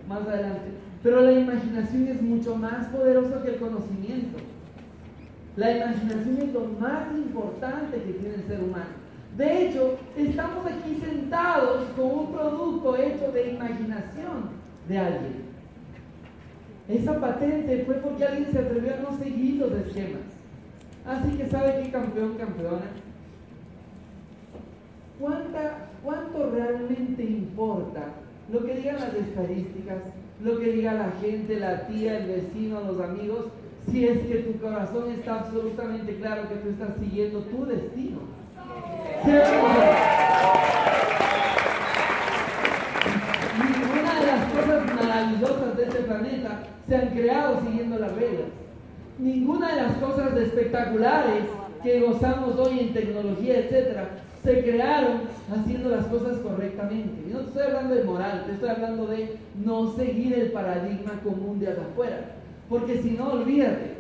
más 0.08 0.28
adelante 0.28 0.91
pero 1.04 1.22
la 1.22 1.32
imaginación 1.32 2.08
es 2.08 2.22
mucho 2.22 2.56
más 2.56 2.88
poderosa 2.88 3.42
que 3.42 3.50
el 3.50 3.58
conocimiento. 3.58 4.38
La 5.56 5.78
imaginación 5.78 6.38
es 6.38 6.54
lo 6.54 6.66
más 6.80 7.12
importante 7.14 7.98
que 8.02 8.14
tiene 8.14 8.36
el 8.36 8.44
ser 8.44 8.62
humano. 8.62 9.02
De 9.36 9.68
hecho, 9.68 9.98
estamos 10.16 10.66
aquí 10.66 11.00
sentados 11.02 11.86
con 11.96 12.06
un 12.06 12.32
producto 12.32 12.96
hecho 12.98 13.32
de 13.32 13.54
imaginación 13.54 14.50
de 14.88 14.98
alguien. 14.98 15.52
Esa 16.88 17.20
patente 17.20 17.84
fue 17.86 17.96
porque 17.96 18.26
alguien 18.26 18.52
se 18.52 18.60
atrevió 18.60 18.94
a 18.94 19.12
no 19.12 19.18
seguir 19.18 19.56
los 19.56 19.72
esquemas. 19.72 20.22
Así 21.06 21.32
que 21.38 21.48
sabe 21.48 21.82
qué 21.82 21.92
campeón, 21.92 22.36
campeona. 22.38 22.92
¿Cuánta, 25.20 25.90
¿Cuánto 26.04 26.52
realmente 26.52 27.24
importa 27.24 28.06
lo 28.52 28.66
que 28.66 28.76
digan 28.76 29.00
las 29.00 29.14
estadísticas? 29.14 30.02
Lo 30.44 30.60
que 30.60 30.72
diga 30.72 30.94
la 30.94 31.12
gente, 31.22 31.60
la 31.60 31.88
tía, 31.88 32.18
el 32.18 32.28
vecino, 32.28 32.82
los 32.82 33.00
amigos, 33.00 33.46
si 33.92 34.08
es 34.08 34.20
que 34.26 34.36
tu 34.38 34.60
corazón 34.60 35.12
está 35.12 35.40
absolutamente 35.42 36.16
claro 36.16 36.50
que 36.50 36.56
tú 36.56 36.70
estás 36.70 36.98
siguiendo 37.00 37.40
tu 37.42 37.66
destino. 37.66 38.20
Ninguna 43.58 44.20
de 44.20 44.26
las 44.28 44.52
cosas 44.52 44.96
maravillosas 44.96 45.78
de 45.78 45.84
este 45.84 46.00
planeta 46.00 46.64
se 46.88 46.96
han 46.96 47.10
creado 47.10 47.62
siguiendo 47.66 48.00
las 48.00 48.14
reglas. 48.14 48.48
Ninguna 49.20 49.76
de 49.76 49.82
las 49.84 49.94
cosas 49.98 50.36
espectaculares 50.38 51.44
que 51.84 52.00
gozamos 52.02 52.56
hoy 52.58 52.80
en 52.80 52.94
tecnología, 52.94 53.60
etcétera, 53.60 54.10
se 54.44 54.64
crearon 54.64 55.22
haciendo 55.54 55.90
las 55.90 56.06
cosas 56.08 56.38
correctamente. 56.40 57.24
Y 57.28 57.32
no 57.32 57.42
estoy 57.42 57.64
hablando 57.64 57.96
de 57.96 58.04
moral, 58.04 58.44
te 58.46 58.54
estoy 58.54 58.70
hablando 58.70 59.08
de 59.08 59.38
no 59.64 59.92
seguir 59.94 60.34
el 60.34 60.52
paradigma 60.52 61.20
común 61.24 61.60
de 61.60 61.72
afuera. 61.72 62.36
Porque 62.70 63.02
si 63.02 63.12
no, 63.12 63.34
olvídate, 63.34 63.96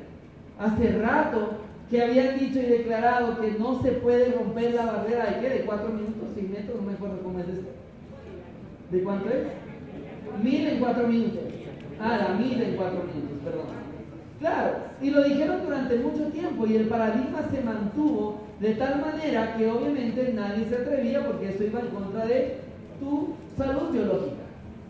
hace 0.59 0.97
rato 0.97 1.49
que 1.89 2.01
habían 2.01 2.39
dicho 2.39 2.59
y 2.59 2.63
declarado 2.63 3.39
que 3.41 3.51
no 3.59 3.81
se 3.81 3.91
puede 3.91 4.31
romper 4.31 4.73
la 4.73 4.85
barrera 4.85 5.25
de 5.25 5.41
qué, 5.41 5.49
de 5.49 5.65
cuatro 5.65 5.89
minutos, 5.89 6.29
seis 6.33 6.49
metros, 6.49 6.77
no 6.77 6.87
me 6.87 6.93
acuerdo 6.93 7.21
cómo 7.21 7.39
es 7.39 7.49
esto. 7.49 7.69
¿De 8.89 9.03
cuánto 9.03 9.29
es? 9.29 9.47
Mil 10.41 10.67
en 10.67 10.79
cuatro 10.79 11.07
minutos. 11.07 11.43
Ah, 11.99 12.17
la 12.17 12.35
mil 12.35 12.61
en 12.61 12.75
cuatro 12.75 13.03
minutos, 13.03 13.37
perdón. 13.43 13.81
Claro, 14.39 14.71
Y 15.01 15.11
lo 15.11 15.23
dijeron 15.23 15.63
durante 15.63 15.97
mucho 15.97 16.23
tiempo 16.31 16.65
y 16.65 16.75
el 16.75 16.87
paradigma 16.87 17.43
se 17.51 17.61
mantuvo 17.61 18.40
de 18.61 18.75
tal 18.75 19.01
manera 19.01 19.57
que 19.57 19.71
obviamente 19.71 20.33
nadie 20.35 20.65
se 20.69 20.75
atrevía 20.75 21.25
porque 21.25 21.49
eso 21.49 21.63
iba 21.63 21.79
en 21.79 21.87
contra 21.87 22.25
de 22.27 22.57
tu 22.99 23.33
salud 23.57 23.91
biológica. 23.91 24.43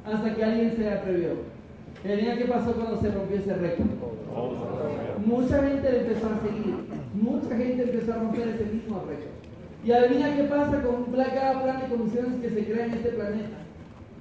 Hasta 0.06 0.36
que 0.36 0.44
alguien 0.44 0.76
se 0.76 0.90
atrevió. 0.90 1.30
¿Y 2.04 2.38
qué 2.38 2.46
pasó 2.46 2.74
cuando 2.74 3.00
se 3.00 3.12
rompió 3.12 3.38
ese 3.38 3.54
récord? 3.54 3.88
Mucha 5.26 5.64
gente 5.64 6.00
empezó 6.00 6.28
a 6.28 6.42
seguir. 6.46 6.76
Mucha 7.14 7.56
gente 7.56 7.84
empezó 7.84 8.12
a 8.12 8.16
romper 8.18 8.48
ese 8.50 8.66
mismo 8.66 9.04
récord. 9.08 9.32
Y 9.86 9.92
adivina 9.94 10.36
qué 10.36 10.44
pasa 10.44 10.82
con 10.82 11.06
cada 11.14 11.64
plan 11.64 11.80
de 11.80 11.96
condiciones 11.96 12.42
que 12.42 12.50
se 12.50 12.66
crea 12.66 12.86
en 12.88 12.94
este 12.94 13.10
planeta. 13.10 13.58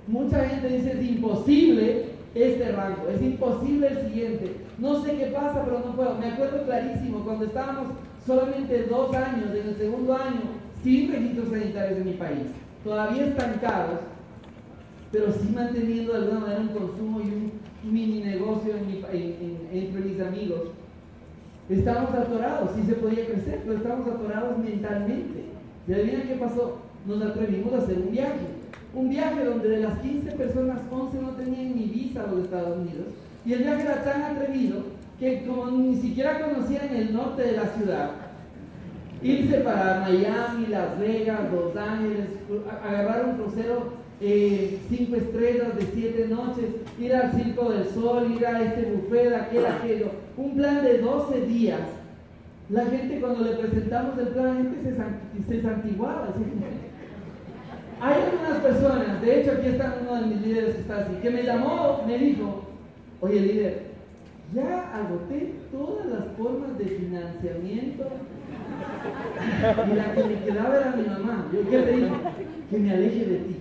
Mucha 0.07 0.45
gente 0.45 0.69
dice 0.69 0.93
es 0.93 1.11
imposible 1.11 2.05
este 2.35 2.73
rango, 2.73 3.09
es 3.09 3.21
imposible 3.21 3.89
el 3.89 4.07
siguiente. 4.07 4.57
No 4.79 5.03
sé 5.03 5.17
qué 5.17 5.27
pasa, 5.27 5.65
pero 5.65 5.81
no 5.81 5.97
puedo. 5.97 6.15
Me 6.17 6.29
acuerdo 6.29 6.65
clarísimo 6.65 7.25
cuando 7.25 7.47
estábamos 7.47 7.89
solamente 8.27 8.85
dos 8.85 9.15
años, 9.15 9.51
en 9.55 9.69
el 9.69 9.77
segundo 9.77 10.15
año, 10.15 10.41
sin 10.83 11.13
registros 11.13 11.51
sanitarios 11.51 11.99
en 11.99 12.07
mi 12.07 12.13
país, 12.15 12.47
todavía 12.85 13.27
estancados, 13.27 14.01
pero 15.13 15.33
sí 15.33 15.51
manteniendo 15.55 16.13
de 16.13 16.19
alguna 16.19 16.41
manera 16.41 16.61
un 16.61 16.69
consumo 16.69 17.21
y 17.21 17.25
un 17.25 17.53
mini 17.83 18.21
negocio 18.21 18.75
entre 18.77 20.01
mis 20.01 20.21
amigos. 20.21 20.61
Estábamos 21.69 22.15
atorados, 22.15 22.71
sí 22.75 22.83
se 22.87 22.95
podía 22.95 23.27
crecer, 23.27 23.61
pero 23.65 23.77
estábamos 23.77 24.09
atorados 24.09 24.59
mentalmente. 24.59 25.45
¿Y 25.87 25.93
adivina 25.93 26.23
qué 26.23 26.35
pasó? 26.35 26.79
Nos 27.07 27.23
atrevimos 27.23 27.73
a 27.73 27.79
hacer 27.79 27.99
un 27.99 28.11
viaje. 28.11 28.47
Un 28.93 29.09
viaje 29.09 29.45
donde 29.45 29.69
de 29.69 29.81
las 29.81 29.99
15 30.01 30.33
personas, 30.33 30.81
11 30.91 31.23
no 31.23 31.31
tenían 31.31 31.77
ni 31.77 31.85
visa 31.85 32.25
a 32.25 32.27
los 32.27 32.45
Estados 32.45 32.77
Unidos. 32.79 33.07
Y 33.47 33.53
el 33.53 33.61
viaje 33.61 33.83
era 33.83 34.03
tan 34.05 34.23
atrevido 34.23 34.79
que 35.21 35.45
como 35.47 35.71
ni 35.71 35.97
siquiera 35.97 36.41
conocían 36.41 36.97
el 36.97 37.13
norte 37.13 37.43
de 37.43 37.53
la 37.53 37.67
ciudad, 37.67 38.11
irse 39.23 39.59
para 39.59 40.01
Miami, 40.01 40.67
Las 40.69 40.99
Vegas, 40.99 41.41
Los 41.53 41.77
Ángeles, 41.77 42.27
agarrar 42.83 43.27
un 43.27 43.35
crucero 43.37 44.01
eh, 44.23 44.79
cinco 44.89 45.17
estrellas 45.17 45.77
de 45.77 45.87
siete 45.95 46.27
noches, 46.29 46.65
ir 46.99 47.15
al 47.15 47.33
Circo 47.33 47.71
del 47.71 47.85
Sol, 47.91 48.35
ir 48.35 48.47
a 48.47 48.63
este 48.63 48.93
buffet, 48.93 49.35
aquel, 49.35 49.67
aquello, 49.67 50.07
un 50.39 50.57
plan 50.57 50.83
de 50.83 50.99
12 50.99 51.41
días. 51.43 51.81
La 52.71 52.87
gente 52.87 53.21
cuando 53.21 53.45
le 53.45 53.57
presentamos 53.57 54.19
el 54.19 54.29
plan, 54.29 54.47
la 54.47 54.55
gente 54.55 54.79
se, 54.83 55.55
se 55.55 55.63
santiguaba. 55.63 56.29
Hay 58.01 58.15
algunas 58.23 58.59
personas, 58.63 59.21
de 59.21 59.41
hecho 59.41 59.53
aquí 59.53 59.69
está 59.69 59.99
uno 60.01 60.21
de 60.21 60.27
mis 60.29 60.47
líderes 60.47 60.75
que 60.77 60.81
está 60.81 60.99
así, 60.99 61.13
que 61.21 61.31
me 61.31 61.43
llamó, 61.43 62.05
me 62.07 62.17
dijo, 62.17 62.65
oye 63.21 63.41
líder, 63.41 63.90
ya 64.53 64.91
agoté 64.95 65.55
todas 65.71 66.07
las 66.07 66.25
formas 66.37 66.77
de 66.77 66.85
financiamiento 66.85 68.05
y 69.87 69.95
la 69.95 70.13
que 70.13 70.25
me 70.25 70.43
quedaba 70.43 70.77
era 70.77 70.97
mi 70.97 71.05
mamá. 71.05 71.47
Yo 71.53 71.69
qué 71.69 71.79
le 71.79 71.93
dije, 71.93 72.11
que 72.69 72.79
me 72.79 72.91
aleje 72.93 73.25
de 73.27 73.37
ti. 73.39 73.57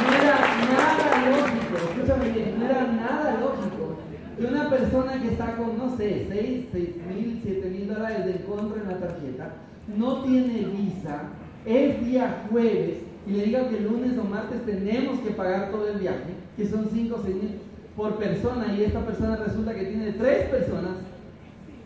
No 0.00 0.14
era 0.14 0.36
nada 0.70 1.30
lógico, 1.30 1.76
escúchame 1.76 2.28
bien, 2.30 2.58
no 2.58 2.64
era 2.64 2.82
nada 2.86 3.38
lógico 3.40 3.96
que 4.38 4.46
una 4.46 4.70
persona 4.70 5.20
que 5.20 5.28
está 5.28 5.56
con, 5.56 5.76
no 5.76 5.96
sé, 5.96 6.26
6, 6.30 6.66
6 6.72 6.88
mil, 7.08 7.40
7 7.42 7.68
mil 7.68 7.88
dólares 7.88 8.24
de 8.24 8.30
encuentro 8.32 8.80
en 8.80 8.88
la 8.88 8.98
tarjeta, 8.98 9.52
no 9.96 10.22
tiene 10.22 10.66
visa, 10.66 11.30
es 11.66 12.04
día 12.04 12.44
jueves 12.50 12.98
y 13.26 13.32
le 13.32 13.44
diga 13.44 13.68
que 13.68 13.78
el 13.78 13.84
lunes 13.84 14.18
o 14.18 14.24
martes 14.24 14.64
tenemos 14.64 15.20
que 15.20 15.30
pagar 15.30 15.70
todo 15.70 15.88
el 15.88 15.98
viaje, 15.98 16.34
que 16.56 16.66
son 16.66 16.88
5 16.92 17.14
o 17.14 17.22
6 17.22 17.34
mil 17.34 17.50
por 17.96 18.16
persona 18.16 18.72
y 18.74 18.84
esta 18.84 19.04
persona 19.04 19.36
resulta 19.36 19.74
que 19.74 19.86
tiene 19.86 20.12
tres 20.12 20.48
personas, 20.48 20.98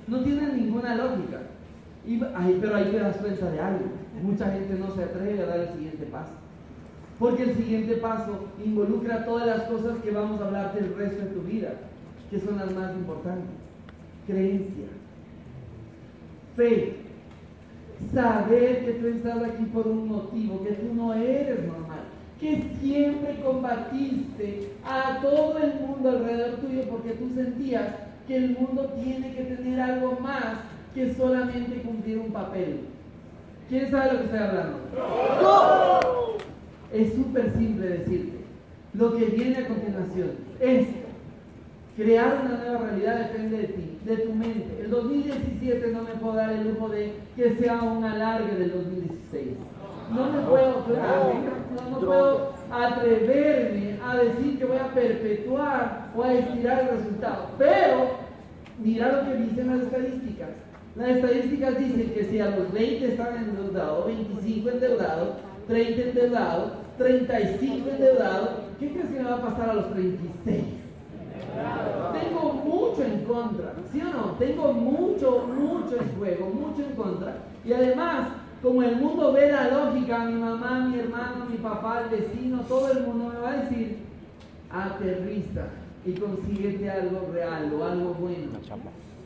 no 0.06 0.22
tiene 0.22 0.52
ninguna 0.52 0.94
lógica. 0.94 1.40
Y, 2.06 2.18
pero 2.18 2.76
ahí 2.76 2.90
te 2.90 2.98
das 2.98 3.16
cuenta 3.16 3.50
de 3.50 3.60
algo. 3.60 3.86
Mucha 4.22 4.50
gente 4.50 4.74
no 4.74 4.94
se 4.94 5.04
atreve 5.04 5.42
a 5.42 5.46
dar 5.46 5.60
el 5.60 5.72
siguiente 5.72 6.04
paso. 6.06 6.32
Porque 7.18 7.44
el 7.44 7.54
siguiente 7.54 7.94
paso 7.96 8.48
involucra 8.64 9.24
todas 9.24 9.46
las 9.46 9.62
cosas 9.62 9.98
que 10.02 10.10
vamos 10.10 10.40
a 10.40 10.46
hablar 10.46 10.74
del 10.74 10.94
resto 10.94 11.24
de 11.24 11.30
tu 11.30 11.42
vida, 11.42 11.74
que 12.30 12.40
son 12.40 12.58
las 12.58 12.72
más 12.74 12.92
importantes. 12.94 13.54
Creencia, 14.26 14.86
fe, 16.56 17.01
saber 18.12 18.84
que 18.84 18.92
tú 18.92 19.06
estás 19.08 19.42
aquí 19.42 19.64
por 19.66 19.86
un 19.86 20.08
motivo, 20.08 20.62
que 20.64 20.72
tú 20.72 20.94
no 20.94 21.14
eres 21.14 21.66
normal, 21.66 22.04
que 22.40 22.62
siempre 22.80 23.40
combatiste 23.42 24.70
a 24.84 25.20
todo 25.22 25.58
el 25.58 25.74
mundo 25.86 26.10
alrededor 26.10 26.56
tuyo 26.56 26.82
porque 26.90 27.12
tú 27.12 27.30
sentías 27.34 27.94
que 28.26 28.36
el 28.36 28.50
mundo 28.58 28.92
tiene 29.02 29.34
que 29.34 29.42
tener 29.42 29.80
algo 29.80 30.18
más 30.20 30.58
que 30.94 31.14
solamente 31.14 31.82
cumplir 31.82 32.18
un 32.18 32.32
papel. 32.32 32.80
¿Quién 33.68 33.90
sabe 33.90 34.12
lo 34.12 34.18
que 34.18 34.24
estoy 34.24 34.38
hablando? 34.38 34.78
Es 36.92 37.14
súper 37.14 37.52
simple 37.56 37.86
decirte. 37.86 38.38
Lo 38.94 39.16
que 39.16 39.24
viene 39.24 39.56
a 39.56 39.68
continuación 39.68 40.32
es 40.60 40.86
Crear 41.94 42.40
una 42.42 42.56
nueva 42.56 42.86
realidad 42.86 43.18
depende 43.18 43.58
de 43.58 43.64
ti, 43.64 43.98
de 44.06 44.16
tu 44.16 44.32
mente. 44.32 44.80
El 44.82 44.90
2017 44.90 45.88
no 45.88 46.04
me 46.04 46.12
puedo 46.12 46.36
dar 46.36 46.50
el 46.52 46.70
lujo 46.70 46.88
de 46.88 47.12
que 47.36 47.54
sea 47.56 47.82
un 47.82 48.02
alargue 48.02 48.56
del 48.56 48.72
2016. 48.72 49.48
No 50.10 50.30
me 50.30 50.40
puedo, 50.40 50.86
no, 51.90 52.00
puedo 52.00 52.52
atreverme 52.70 53.98
a 54.02 54.16
decir 54.16 54.58
que 54.58 54.64
voy 54.64 54.78
a 54.78 54.94
perpetuar 54.94 56.10
o 56.16 56.22
a 56.22 56.32
estirar 56.32 56.80
el 56.80 56.98
resultado. 56.98 57.48
Pero, 57.58 58.10
mira 58.82 59.12
lo 59.12 59.30
que 59.30 59.36
dicen 59.36 59.68
las 59.68 59.80
estadísticas. 59.82 60.48
Las 60.96 61.08
estadísticas 61.08 61.78
dicen 61.78 62.14
que 62.14 62.24
si 62.24 62.40
a 62.40 62.56
los 62.56 62.72
20 62.72 63.06
están 63.06 63.36
endeudados, 63.36 64.06
25 64.06 64.70
endeudados, 64.70 65.28
30 65.68 66.02
endeudados, 66.02 66.72
35 66.96 67.88
endeudados, 67.90 68.48
¿qué 68.80 68.92
crees 68.92 69.08
que 69.08 69.20
me 69.20 69.24
va 69.24 69.36
a 69.36 69.42
pasar 69.42 69.70
a 69.70 69.74
los 69.74 69.92
36? 69.92 70.81
Tengo 72.12 72.52
mucho 72.52 73.02
en 73.02 73.24
contra, 73.24 73.74
¿sí 73.92 74.00
o 74.00 74.04
no? 74.04 74.32
Tengo 74.38 74.72
mucho, 74.72 75.46
mucho 75.46 75.96
en 76.00 76.18
juego, 76.18 76.46
mucho 76.46 76.82
en 76.82 76.94
contra. 76.94 77.36
Y 77.64 77.72
además, 77.72 78.28
como 78.62 78.82
el 78.82 78.96
mundo 78.96 79.32
ve 79.32 79.50
la 79.50 79.68
lógica, 79.68 80.24
mi 80.24 80.40
mamá, 80.40 80.88
mi 80.88 80.98
hermano, 80.98 81.46
mi 81.50 81.56
papá, 81.58 82.02
el 82.04 82.20
vecino, 82.20 82.60
todo 82.62 82.92
el 82.92 83.06
mundo 83.06 83.32
me 83.34 83.40
va 83.40 83.50
a 83.50 83.56
decir, 83.62 83.98
aterriza 84.70 85.66
y 86.04 86.12
consíguete 86.12 86.90
algo 86.90 87.28
real 87.32 87.72
o 87.74 87.84
algo 87.84 88.14
bueno. 88.14 88.52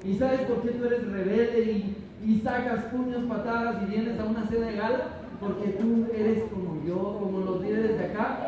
¿Y 0.04 0.14
sabes 0.14 0.40
por 0.42 0.62
qué 0.62 0.70
tú 0.70 0.84
eres 0.84 1.06
rebelde 1.10 1.62
y, 1.62 1.96
y 2.24 2.40
sacas 2.40 2.84
puños, 2.86 3.24
patadas 3.28 3.82
y 3.82 3.90
vienes 3.90 4.18
a 4.20 4.24
una 4.24 4.46
cena 4.46 4.66
de 4.66 4.76
gala? 4.76 5.08
Porque 5.40 5.68
tú 5.70 6.06
eres 6.14 6.44
como 6.44 6.82
yo, 6.86 7.18
como 7.20 7.40
los 7.40 7.60
líderes 7.60 7.98
de 7.98 8.04
acá. 8.06 8.38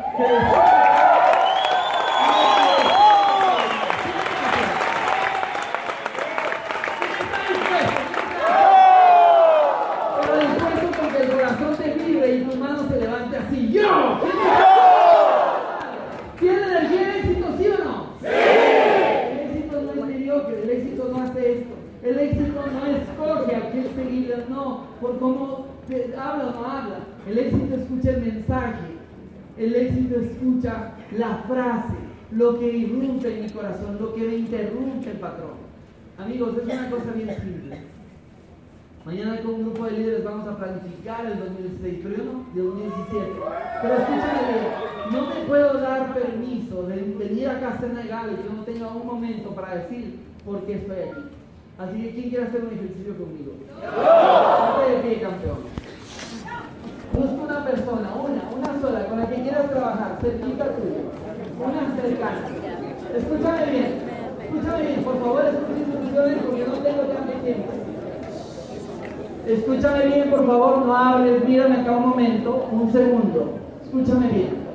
por 25.01 25.19
cómo 25.19 25.65
habla 26.17 26.45
o 26.45 26.51
no 26.51 26.65
habla. 26.65 26.99
El 27.27 27.37
éxito 27.37 27.75
escucha 27.75 28.11
el 28.11 28.21
mensaje, 28.21 28.85
el 29.59 29.75
éxito 29.75 30.19
escucha 30.19 30.93
la 31.17 31.43
frase, 31.47 31.95
lo 32.31 32.57
que 32.57 32.71
irrumpe 32.71 33.35
en 33.35 33.43
mi 33.43 33.49
corazón, 33.49 33.97
lo 33.99 34.13
que 34.13 34.21
me 34.21 34.35
interrumpe 34.35 35.11
el 35.11 35.17
patrón. 35.17 35.59
Amigos, 36.17 36.57
es 36.57 36.63
una 36.63 36.89
cosa 36.89 37.11
bien 37.13 37.29
simple. 37.29 37.77
Mañana 39.05 39.41
con 39.41 39.55
un 39.55 39.61
grupo 39.63 39.85
de 39.85 39.91
líderes 39.91 40.23
vamos 40.23 40.47
a 40.47 40.57
planificar 40.57 41.25
el 41.25 41.39
2016, 41.39 41.99
pero 42.03 42.17
yo 42.17 42.23
no, 42.23 42.45
de 42.53 42.61
2017. 42.61 43.25
Pero 43.81 43.93
escúchame 43.95 44.89
no 45.11 45.27
me 45.27 45.35
puedo 45.47 45.79
dar 45.79 46.13
permiso 46.13 46.83
de 46.83 46.95
venir 47.17 47.49
acá 47.49 47.79
a 47.81 47.85
negado 47.87 48.31
y 48.31 48.35
que 48.35 48.49
no 48.53 48.63
tenga 48.63 48.87
un 48.87 49.07
momento 49.07 49.49
para 49.55 49.75
decir 49.75 50.19
por 50.45 50.65
qué 50.65 50.73
estoy 50.73 50.97
aquí. 50.97 51.21
Así 51.79 52.01
que, 52.01 52.11
¿quién 52.11 52.29
quiere 52.29 52.45
hacer 52.45 52.63
un 52.63 52.73
ejercicio 52.73 53.17
conmigo? 53.17 53.53
Ponte 53.65 54.91
de 54.91 55.01
pie, 55.01 55.21
campeón. 55.21 55.88
Busca 57.13 57.43
una 57.43 57.65
persona, 57.65 58.09
una, 58.13 58.43
una 58.55 58.81
sola, 58.81 59.05
con 59.07 59.19
la 59.19 59.27
que 59.27 59.41
quieras 59.41 59.69
trabajar, 59.69 60.17
cerquita 60.21 60.65
tuya. 60.75 61.01
Una 61.59 61.95
cercana. 62.01 62.41
Escúchame 63.15 63.65
bien, 63.71 64.01
escúchame 64.43 64.81
bien, 64.83 65.03
por 65.03 65.19
favor, 65.19 65.45
escucha 65.45 65.79
instrucciones 65.79 66.37
porque 66.45 66.65
no 66.65 66.73
tengo 66.73 67.01
tanto 67.03 67.33
tiempo. 67.43 67.71
Escúchame 69.47 70.05
bien, 70.05 70.29
por 70.29 70.45
favor, 70.45 70.85
no 70.85 70.95
hables, 70.95 71.47
mírame 71.47 71.81
acá 71.81 71.91
un 71.91 72.09
momento, 72.09 72.69
un 72.71 72.91
segundo. 72.91 73.53
escúchame 73.83 74.27
bien. 74.27 74.69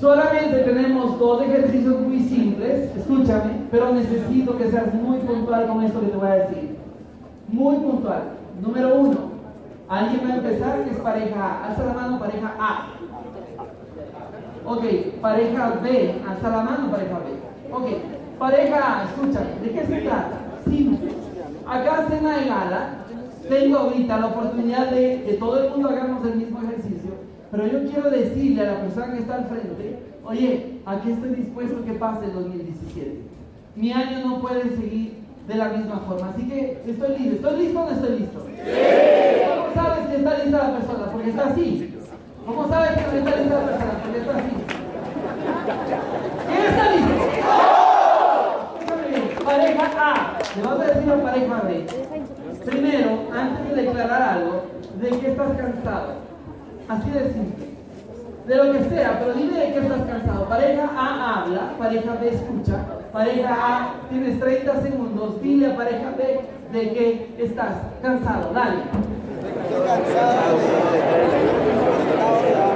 Solamente 0.00 0.58
tenemos 0.58 1.18
dos 1.18 1.42
ejercicios 1.42 2.00
muy 2.00 2.20
simples, 2.20 2.90
escúchame, 2.96 3.66
pero 3.70 3.92
necesito 3.92 4.56
que 4.56 4.70
seas 4.70 4.94
muy 4.94 5.18
puntual 5.18 5.66
con 5.66 5.82
esto 5.82 6.00
que 6.00 6.06
te 6.06 6.16
voy 6.16 6.28
a 6.28 6.34
decir. 6.34 6.76
Muy 7.48 7.76
puntual. 7.76 8.22
Número 8.60 8.94
uno, 8.94 9.31
alguien 9.92 10.20
va 10.24 10.32
a 10.32 10.36
empezar 10.36 10.84
que 10.84 10.90
es 10.90 10.96
pareja 10.98 11.44
A. 11.44 11.66
Alza 11.68 11.84
la 11.84 11.92
mano, 11.92 12.18
pareja 12.18 12.54
A. 12.58 12.88
Ok, 14.64 14.84
pareja 15.20 15.80
B. 15.82 16.14
Alza 16.28 16.50
la 16.50 16.62
mano, 16.62 16.90
pareja 16.90 17.18
B. 17.18 17.74
Ok, 17.74 17.86
pareja 18.38 19.00
A, 19.00 19.04
escúchame, 19.04 19.60
¿de 19.62 19.70
qué 19.70 19.86
se 19.86 20.00
trata? 20.00 20.38
Simple. 20.64 21.12
Acá 21.66 22.06
cena 22.08 22.38
de 22.38 22.44
gala, 22.46 22.88
tengo 23.48 23.78
ahorita 23.78 24.18
la 24.18 24.26
oportunidad 24.26 24.90
de 24.90 25.24
que 25.24 25.34
todo 25.34 25.62
el 25.62 25.70
mundo 25.70 25.88
hagamos 25.88 26.24
el 26.26 26.36
mismo 26.36 26.60
ejercicio, 26.62 27.12
pero 27.50 27.66
yo 27.66 27.90
quiero 27.90 28.10
decirle 28.10 28.62
a 28.62 28.72
la 28.72 28.80
persona 28.80 29.12
que 29.12 29.18
está 29.20 29.34
al 29.36 29.46
frente, 29.46 29.98
oye, 30.24 30.80
aquí 30.86 31.10
estoy 31.10 31.30
dispuesto 31.30 31.84
que 31.84 31.92
pase 31.92 32.26
el 32.26 32.34
2017. 32.34 33.22
Mi 33.76 33.92
año 33.92 34.26
no 34.26 34.40
puede 34.40 34.76
seguir 34.76 35.22
de 35.46 35.54
la 35.54 35.68
misma 35.68 36.00
forma, 36.06 36.30
así 36.30 36.48
que 36.48 36.82
estoy 36.86 37.18
listo. 37.18 37.48
¿Estoy 37.48 37.64
listo 37.64 37.80
o 37.80 37.84
no 37.84 37.90
estoy 37.90 38.18
listo? 38.18 38.38
¿Cómo 38.38 39.21
sabes 39.74 40.06
que 40.08 40.16
está 40.16 40.38
lista 40.38 40.58
la 40.58 40.78
persona? 40.78 41.04
Porque 41.12 41.30
está 41.30 41.46
así. 41.48 41.96
¿Cómo 42.46 42.68
sabes 42.68 42.90
que 42.92 43.18
está 43.18 43.36
lista 43.36 43.54
la 43.54 43.66
persona? 43.66 43.92
Porque 44.02 44.18
está 44.18 44.32
así. 44.36 44.54
¿Quién 46.46 46.62
está 46.66 46.90
listo? 46.90 47.14
Pareja 49.44 49.84
A. 49.98 50.38
Le 50.56 50.62
vas 50.62 50.80
a 50.80 50.84
decir 50.84 51.12
a 51.12 51.22
pareja 51.22 51.62
B. 51.66 51.86
Primero, 52.64 53.10
antes 53.32 53.74
de 53.74 53.82
declarar 53.82 54.22
algo, 54.22 54.62
¿de 55.00 55.08
qué 55.08 55.30
estás 55.30 55.56
cansado? 55.56 56.14
Así 56.88 57.10
de 57.10 57.32
simple. 57.32 57.66
De 58.46 58.56
lo 58.56 58.72
que 58.72 58.84
sea, 58.90 59.18
pero 59.20 59.32
dime 59.34 59.58
de 59.58 59.72
qué 59.72 59.78
estás 59.78 60.02
cansado. 60.02 60.48
Pareja 60.48 60.90
A 60.96 61.42
habla, 61.42 61.74
pareja 61.78 62.14
B 62.20 62.28
escucha. 62.28 62.84
Pareja 63.12 63.54
A, 63.54 63.94
tienes 64.10 64.40
30 64.40 64.82
segundos. 64.82 65.40
Dile 65.42 65.72
a 65.72 65.76
pareja 65.76 66.10
B 66.16 66.40
de 66.72 66.92
qué 66.92 67.34
estás 67.38 67.74
cansado. 68.02 68.52
Dale. 68.52 68.82
Thank 69.42 69.72
you. 72.56 72.71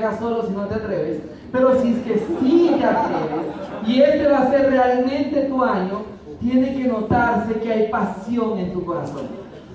Estoy 0.00 0.16
cansado 0.16 0.42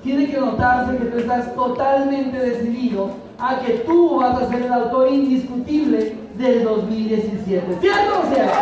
tiene 0.04 0.30
que 0.30 0.40
notarse 0.40 0.98
que 0.98 1.06
tú 1.06 1.18
estás 1.18 1.54
totalmente 1.56 2.38
decidido 2.38 3.10
a 3.40 3.60
que 3.60 3.74
tú 3.86 4.18
vas 4.18 4.42
a 4.42 4.50
ser 4.50 4.64
el 4.64 4.74
autor 4.74 5.10
indiscutible 5.10 6.16
del 6.38 6.64
2017. 6.64 7.78
¿Cierto 7.82 8.20
o 8.20 8.34
cierto? 8.34 8.54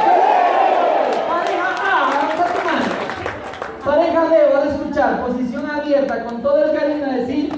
Pareja 1.30 1.68
A, 1.80 2.10
vamos 2.10 2.34
a 2.40 2.46
tu 2.54 3.90
Pareja 3.90 4.26
B, 4.26 4.38
vas 4.54 4.66
a 4.66 4.70
escuchar, 4.70 5.26
posición 5.26 5.70
abierta, 5.70 6.26
con 6.26 6.42
todo 6.42 6.64
el 6.64 6.78
cariño 6.78 7.06
a 7.06 7.16
decir, 7.16 7.52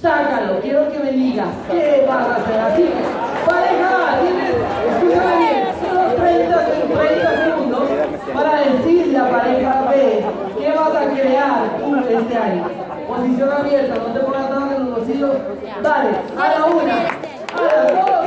sácalo, 0.00 0.60
quiero 0.60 0.92
que 0.92 0.98
me 0.98 1.12
digas, 1.12 1.48
¿qué 1.70 2.04
vas 2.08 2.26
a 2.26 2.36
hacer? 2.36 2.60
Así, 2.60 2.84
pareja 3.48 3.88
A, 3.88 4.20
tienes, 4.20 4.54
escúchame 4.90 5.36
bien, 5.38 5.58
solo 5.80 6.02
30, 6.14 6.66
30 6.66 7.44
segundos 7.44 7.84
para 8.34 8.60
decirle 8.60 9.18
a 9.18 9.30
pareja 9.30 9.84
B, 9.90 10.24
¿qué 10.58 10.68
vas 10.70 10.94
a 10.94 11.10
crear 11.10 11.58
tú 11.78 11.96
este 11.96 12.36
año? 12.36 12.64
Posición 13.08 13.50
abierta, 13.52 13.94
no 13.94 14.12
te 14.12 14.20
pongas 14.20 14.50
nada 14.50 14.76
en 14.76 14.84
los 14.84 14.98
bolsillos. 14.98 15.30
Dale, 15.82 16.10
a 16.36 16.58
la 16.58 16.66
una, 16.66 16.96
a 17.56 17.62
la 17.62 17.92
dos, 17.92 18.17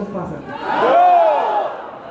cosas 0.00 0.14
pasan? 0.14 0.40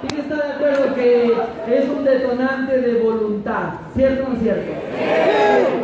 ¿Quién 0.01 0.21
está 0.21 0.35
de 0.35 0.53
acuerdo 0.53 0.95
que 0.95 1.33
es 1.67 1.89
un 1.89 2.05
detonante 2.05 2.79
de 2.79 3.01
voluntad? 3.01 3.73
¿Cierto 3.95 4.27
o 4.27 4.33
no 4.33 4.39
cierto? 4.39 4.71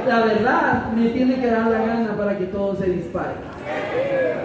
La 0.08 0.22
verdad 0.22 0.92
me 0.96 1.10
tiene 1.10 1.36
que 1.36 1.48
dar 1.48 1.68
la 1.68 1.80
gana 1.80 2.16
para 2.18 2.38
que 2.38 2.46
todo 2.46 2.76
se 2.76 2.86
dispare. 2.86 3.34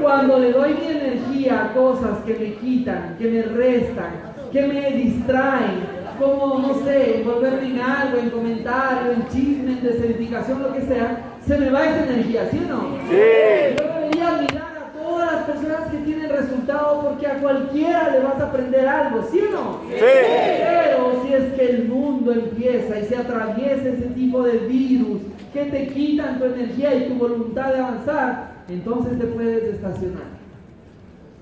Cuando 0.02 0.38
le 0.38 0.52
doy 0.52 0.74
mi 0.74 0.86
energía 0.86 1.64
a 1.64 1.74
cosas 1.74 2.18
que 2.26 2.34
me 2.34 2.54
quitan, 2.54 3.16
que 3.18 3.28
me 3.28 3.42
restan, 3.42 4.10
que 4.50 4.62
me 4.66 4.90
distraen, 4.90 6.00
como, 6.18 6.58
no 6.58 6.74
sé, 6.84 7.20
envolverme 7.20 7.66
en 7.68 7.80
algo, 7.80 8.18
en 8.18 8.30
comentario, 8.30 9.12
en 9.12 9.28
chisme, 9.28 9.72
en 9.72 9.82
desedificación, 9.82 10.62
lo 10.62 10.72
que 10.72 10.82
sea, 10.82 11.16
se 11.46 11.56
me 11.56 11.70
va 11.70 11.84
esa 11.84 12.04
energía, 12.04 12.48
¿sí 12.50 12.60
o 12.64 12.68
no? 12.68 12.80
Sí. 13.08 13.76
Yo 13.78 13.94
debería 13.94 14.28
admirar 14.28 14.72
a 14.76 14.92
todas 14.98 15.32
las 15.32 15.46
personas 15.70 15.90
que 15.90 15.98
tienen 15.98 16.30
resultados 16.30 17.04
porque 17.04 17.26
a 17.26 17.40
cualquiera 17.40 18.10
le 18.10 18.20
vas 18.20 18.40
a 18.40 18.44
aprender 18.46 18.86
algo, 18.86 19.22
¿sí 19.30 19.40
o 19.40 19.50
no? 19.52 19.80
Sí. 19.88 19.96
Pero 19.98 21.22
si 21.22 21.34
es 21.34 21.52
que 21.54 21.70
el 21.70 21.88
mundo 21.88 22.32
empieza 22.32 22.98
y 22.98 23.04
se 23.04 23.16
atraviesa 23.16 23.88
ese 23.88 24.06
tipo 24.14 24.42
de 24.42 24.58
virus 24.58 25.20
que 25.52 25.64
te 25.66 25.88
quitan 25.88 26.38
tu 26.38 26.44
energía 26.46 26.94
y 26.94 27.08
tu 27.08 27.14
voluntad 27.14 27.72
de 27.72 27.80
avanzar, 27.80 28.52
entonces 28.68 29.18
te 29.18 29.26
puedes 29.26 29.74
estacionar. 29.74 30.40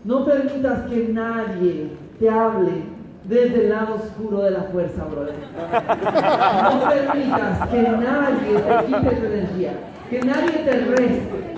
No 0.04 0.24
permitas 0.24 0.88
que 0.88 1.08
nadie 1.08 1.90
te 2.18 2.30
hable 2.30 2.72
desde 3.24 3.64
el 3.64 3.70
lado 3.70 3.96
oscuro 3.96 4.42
de 4.42 4.50
la 4.52 4.62
fuerza, 4.64 5.04
brother. 5.04 5.34
No 6.62 6.88
permitas 6.88 7.68
que 7.68 7.82
nadie 7.82 8.58
te 8.58 8.86
quite 8.86 9.16
tu 9.16 9.26
energía, 9.26 9.72
que 10.08 10.20
nadie 10.20 10.52
te 10.64 10.72
reste. 10.72 11.57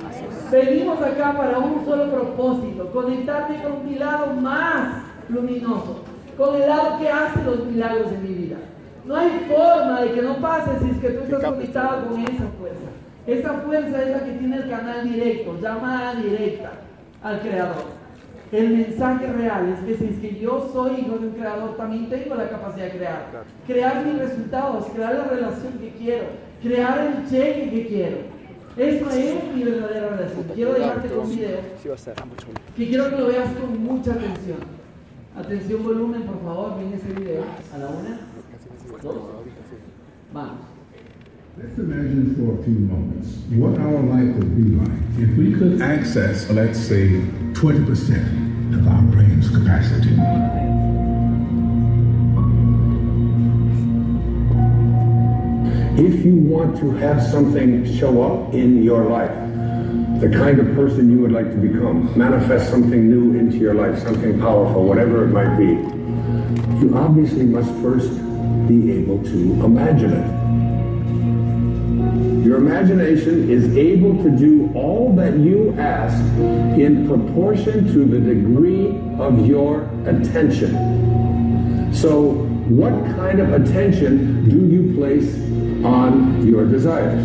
Venimos 0.51 1.01
acá 1.01 1.33
para 1.37 1.59
un 1.59 1.85
solo 1.85 2.11
propósito, 2.11 2.91
conectarte 2.93 3.63
con 3.63 3.87
mi 3.87 3.97
lado 3.97 4.35
más 4.35 5.03
luminoso, 5.29 6.03
con 6.37 6.57
el 6.57 6.69
lado 6.69 6.99
que 6.99 7.09
hace 7.09 7.45
los 7.45 7.67
milagros 7.67 8.11
en 8.11 8.23
mi 8.23 8.35
vida. 8.35 8.57
No 9.05 9.15
hay 9.15 9.47
forma 9.49 10.01
de 10.01 10.13
que 10.13 10.23
no 10.23 10.37
pase 10.39 10.71
si 10.83 10.91
es 10.91 10.99
que 10.99 11.11
tú 11.11 11.23
estás 11.25 11.53
conectado 11.53 12.09
con 12.09 12.21
esa 12.21 12.47
fuerza. 12.59 12.91
Esa 13.27 13.53
fuerza 13.61 14.03
es 14.03 14.11
la 14.11 14.25
que 14.25 14.33
tiene 14.33 14.57
el 14.57 14.69
canal 14.69 15.09
directo, 15.09 15.57
llamada 15.61 16.15
directa 16.17 16.73
al 17.23 17.41
Creador. 17.41 18.01
El 18.51 18.71
mensaje 18.71 19.33
real 19.33 19.69
es 19.69 19.85
que 19.85 19.95
si 19.95 20.13
es 20.13 20.19
que 20.19 20.41
yo 20.41 20.69
soy 20.73 21.03
hijo 21.03 21.19
de 21.19 21.29
un 21.29 21.35
creador, 21.35 21.77
también 21.77 22.11
tengo 22.11 22.35
la 22.35 22.49
capacidad 22.49 22.87
de 22.87 22.99
crear. 22.99 23.27
Crear 23.69 24.05
mis 24.05 24.19
resultados, 24.19 24.87
crear 24.93 25.15
la 25.15 25.25
relación 25.25 25.75
que 25.75 25.91
quiero, 25.91 26.25
crear 26.61 26.99
el 26.99 27.31
cheque 27.31 27.71
que 27.71 27.87
quiero. 27.87 28.39
Eso 28.81 29.11
es 29.11 29.55
mi 29.55 29.62
verdadera 29.62 30.09
relación. 30.16 30.45
Quiero 30.55 30.72
dejarte 30.72 31.09
con 31.09 31.18
un 31.18 31.31
video 31.31 31.59
que 32.74 32.89
quiero 32.89 33.11
que 33.11 33.16
lo 33.18 33.26
veas 33.26 33.53
con 33.53 33.85
mucha 33.85 34.12
atención. 34.12 34.57
Atención 35.37 35.83
volumen, 35.83 36.22
por 36.22 36.41
favor, 36.41 36.78
viene 36.78 36.97
ese 36.97 37.12
video. 37.12 37.45
A 37.74 37.78
la 37.78 37.89
una, 37.89 38.20
dos, 39.03 39.16
vamos. 40.33 40.57
Let's 41.59 41.76
imagine 41.76 42.35
for 42.37 42.59
a 42.59 42.64
few 42.64 42.78
moments 42.78 43.37
what 43.51 43.78
our 43.78 44.01
life 44.01 44.35
would 44.39 44.57
be 44.57 44.74
like 44.76 44.99
if 45.18 45.37
we 45.37 45.53
could 45.53 45.83
access, 45.83 46.49
let's 46.49 46.78
say, 46.78 47.20
20% 47.53 48.78
of 48.78 48.89
our 48.89 49.03
brain's 49.12 49.51
capacity. 49.51 50.16
If 55.99 56.24
you 56.24 56.36
want 56.36 56.78
to 56.78 56.93
have 56.93 57.22
something 57.22 57.84
show 57.99 58.22
up 58.22 58.55
in 58.55 58.82
your 58.82 59.07
life, 59.07 59.34
the 60.20 60.30
kind 60.30 60.61
of 60.61 60.74
person 60.74 61.11
you 61.11 61.18
would 61.18 61.32
like 61.32 61.51
to 61.51 61.57
become, 61.57 62.16
manifest 62.16 62.70
something 62.70 63.11
new 63.11 63.38
into 63.38 63.57
your 63.57 63.74
life, 63.74 63.99
something 63.99 64.38
powerful, 64.38 64.84
whatever 64.84 65.24
it 65.24 65.28
might 65.28 65.57
be, 65.57 65.72
you 66.80 66.93
obviously 66.97 67.45
must 67.45 67.70
first 67.82 68.11
be 68.68 68.93
able 68.93 69.22
to 69.24 69.64
imagine 69.64 70.12
it. 70.12 70.41
Your 72.47 72.59
imagination 72.59 73.51
is 73.51 73.76
able 73.76 74.22
to 74.22 74.30
do 74.30 74.70
all 74.74 75.12
that 75.16 75.38
you 75.38 75.74
ask 75.78 76.22
in 76.78 77.07
proportion 77.09 77.93
to 77.93 78.05
the 78.05 78.20
degree 78.20 78.97
of 79.18 79.47
your 79.47 79.82
attention. 80.07 81.93
So, 81.93 82.47
what 82.70 82.93
kind 83.16 83.41
of 83.41 83.53
attention 83.53 84.49
do 84.49 84.66
you 84.66 84.95
place 84.97 85.50
on 85.85 86.47
your 86.47 86.66
desires? 86.66 87.24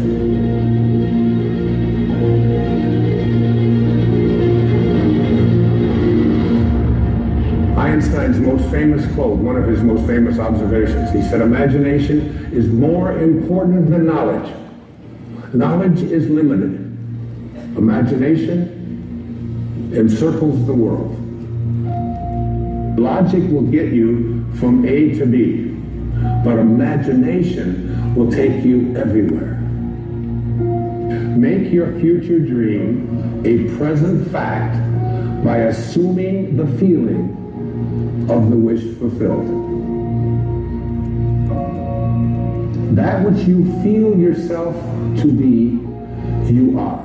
Einstein's 7.77 8.39
most 8.39 8.69
famous 8.71 9.05
quote, 9.13 9.37
one 9.37 9.55
of 9.55 9.67
his 9.67 9.83
most 9.83 10.05
famous 10.07 10.39
observations, 10.39 11.11
he 11.11 11.21
said, 11.21 11.41
Imagination 11.41 12.51
is 12.53 12.67
more 12.67 13.17
important 13.19 13.89
than 13.89 14.05
knowledge. 14.05 14.51
Knowledge 15.53 16.01
is 16.01 16.29
limited. 16.29 16.73
Imagination 17.77 19.91
encircles 19.93 20.65
the 20.65 20.73
world. 20.73 21.11
Logic 22.97 23.43
will 23.51 23.63
get 23.63 23.93
you 23.93 24.45
from 24.59 24.85
A 24.85 25.13
to 25.19 25.25
B, 25.25 25.74
but 26.43 26.59
imagination 26.59 28.13
will 28.15 28.31
take 28.31 28.63
you 28.63 28.95
everywhere. 28.95 29.55
Make 31.37 31.71
your 31.73 31.91
future 31.99 32.39
dream 32.39 33.41
a 33.45 33.75
present 33.77 34.31
fact 34.31 34.75
by 35.43 35.57
assuming 35.57 36.55
the 36.55 36.65
feeling 36.77 37.31
of 38.29 38.49
the 38.49 38.55
wish 38.55 38.81
fulfilled. 38.97 39.65
That 42.95 43.23
which 43.25 43.45
you 43.47 43.65
feel 43.83 44.17
yourself 44.17 44.75
to 45.21 45.31
be, 45.31 45.81
you 46.51 46.79
are. 46.79 47.01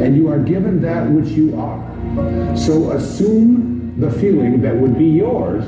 And 0.00 0.16
you 0.16 0.28
are 0.28 0.38
given 0.38 0.82
that 0.82 1.08
which 1.08 1.28
you 1.28 1.58
are. 1.60 2.56
So 2.56 2.90
assume 2.90 3.94
the 4.00 4.10
feeling 4.10 4.60
that 4.62 4.74
would 4.74 4.98
be 4.98 5.06
yours 5.06 5.64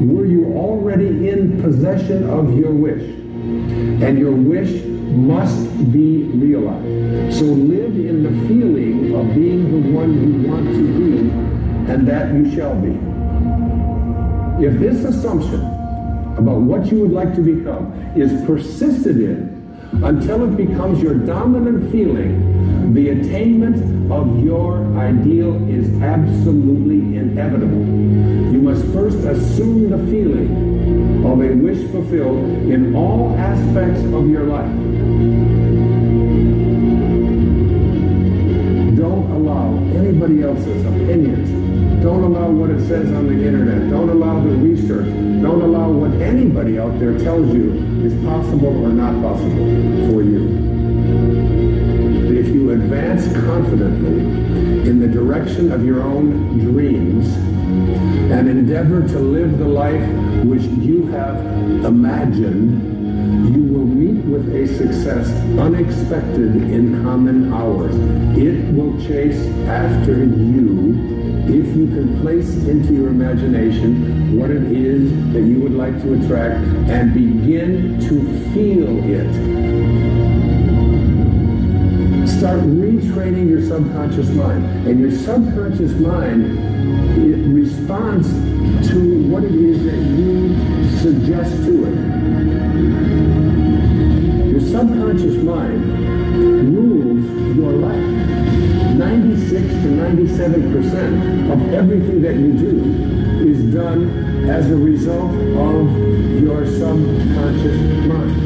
were 0.00 0.26
you 0.26 0.52
already 0.56 1.28
in 1.28 1.60
possession 1.62 2.28
of 2.28 2.56
your 2.58 2.72
wish. 2.72 3.02
And 3.02 4.18
your 4.18 4.32
wish 4.32 4.84
must 4.84 5.92
be 5.92 6.24
realized. 6.24 7.38
So 7.38 7.44
live 7.44 7.94
in 7.96 8.22
the 8.22 8.48
feeling 8.48 9.14
of 9.14 9.34
being 9.34 9.70
the 9.70 9.90
one 9.92 10.12
you 10.42 10.48
want 10.48 10.66
to 10.66 10.82
be, 10.82 11.92
and 11.92 12.06
that 12.08 12.34
you 12.34 12.54
shall 12.54 12.74
be. 12.74 12.98
If 14.64 14.78
this 14.80 15.04
assumption 15.04 15.60
about 16.36 16.60
what 16.60 16.86
you 16.86 17.00
would 17.00 17.12
like 17.12 17.34
to 17.34 17.40
become 17.40 17.92
is 18.16 18.44
persisted 18.46 19.16
in 19.16 19.56
until 20.04 20.44
it 20.44 20.56
becomes 20.56 21.02
your 21.02 21.14
dominant 21.14 21.90
feeling, 21.90 22.65
the 22.94 23.10
attainment 23.10 24.10
of 24.10 24.42
your 24.44 24.84
ideal 24.98 25.54
is 25.68 26.02
absolutely 26.02 27.16
inevitable. 27.16 27.84
You 28.52 28.60
must 28.60 28.84
first 28.92 29.18
assume 29.18 29.90
the 29.90 29.98
feeling 30.10 31.24
of 31.26 31.40
a 31.40 31.54
wish 31.54 31.90
fulfilled 31.90 32.44
in 32.70 32.94
all 32.94 33.36
aspects 33.36 34.00
of 34.00 34.28
your 34.28 34.44
life. 34.44 34.72
Don't 38.96 39.30
allow 39.32 39.74
anybody 39.98 40.42
else's 40.42 40.84
opinions 40.86 41.66
don't 42.06 42.22
allow 42.22 42.48
what 42.48 42.70
it 42.70 42.86
says 42.86 43.10
on 43.12 43.26
the 43.26 43.32
internet. 43.32 43.90
Don't 43.90 44.08
allow 44.08 44.38
the 44.38 44.50
research. 44.50 45.06
Don't 45.42 45.60
allow 45.60 45.90
what 45.90 46.12
anybody 46.22 46.78
out 46.78 47.00
there 47.00 47.18
tells 47.18 47.52
you 47.52 47.72
is 48.04 48.14
possible 48.24 48.84
or 48.84 48.90
not 48.90 49.20
possible 49.20 50.12
for 50.12 50.22
you. 50.22 50.65
Advance 53.16 53.46
confidently 53.46 54.20
in 54.88 55.00
the 55.00 55.08
direction 55.08 55.72
of 55.72 55.86
your 55.86 56.02
own 56.02 56.58
dreams 56.58 57.34
and 58.30 58.46
endeavor 58.46 59.08
to 59.08 59.18
live 59.18 59.58
the 59.58 59.64
life 59.64 60.06
which 60.44 60.62
you 60.62 61.06
have 61.06 61.38
imagined, 61.86 63.54
you 63.54 63.72
will 63.72 63.86
meet 63.86 64.22
with 64.26 64.54
a 64.54 64.66
success 64.66 65.30
unexpected 65.58 66.56
in 66.56 67.02
common 67.04 67.54
hours. 67.54 67.94
It 68.36 68.74
will 68.74 68.92
chase 69.06 69.46
after 69.66 70.24
you 70.24 70.92
if 71.46 71.74
you 71.74 71.86
can 71.86 72.20
place 72.20 72.54
into 72.66 72.92
your 72.92 73.08
imagination 73.08 74.38
what 74.38 74.50
it 74.50 74.64
is 74.64 75.10
that 75.32 75.40
you 75.40 75.60
would 75.60 75.74
like 75.74 75.98
to 76.02 76.22
attract 76.22 76.62
and 76.90 77.14
begin 77.14 77.98
to 78.00 78.52
feel 78.52 79.04
it. 79.10 79.65
Start 82.38 82.60
retraining 82.60 83.48
your 83.48 83.62
subconscious 83.62 84.28
mind. 84.28 84.86
And 84.86 85.00
your 85.00 85.10
subconscious 85.10 85.92
mind 85.92 87.54
responds 87.54 88.28
to 88.90 89.28
what 89.30 89.42
it 89.42 89.54
is 89.54 89.82
that 89.84 89.96
you 89.96 90.54
suggest 90.98 91.52
to 91.64 91.86
it. 91.86 91.96
Your 94.50 94.60
subconscious 94.60 95.42
mind 95.42 96.76
rules 96.76 97.56
your 97.56 97.72
life. 97.72 98.04
96 98.98 99.66
to 99.66 99.88
97 99.88 100.72
percent 100.72 101.50
of 101.50 101.72
everything 101.72 102.20
that 102.20 102.34
you 102.34 102.52
do 102.52 103.48
is 103.48 103.74
done 103.74 104.48
as 104.50 104.70
a 104.70 104.76
result 104.76 105.32
of 105.32 105.90
your 106.42 106.66
subconscious 106.66 107.80
mind. 108.06 108.36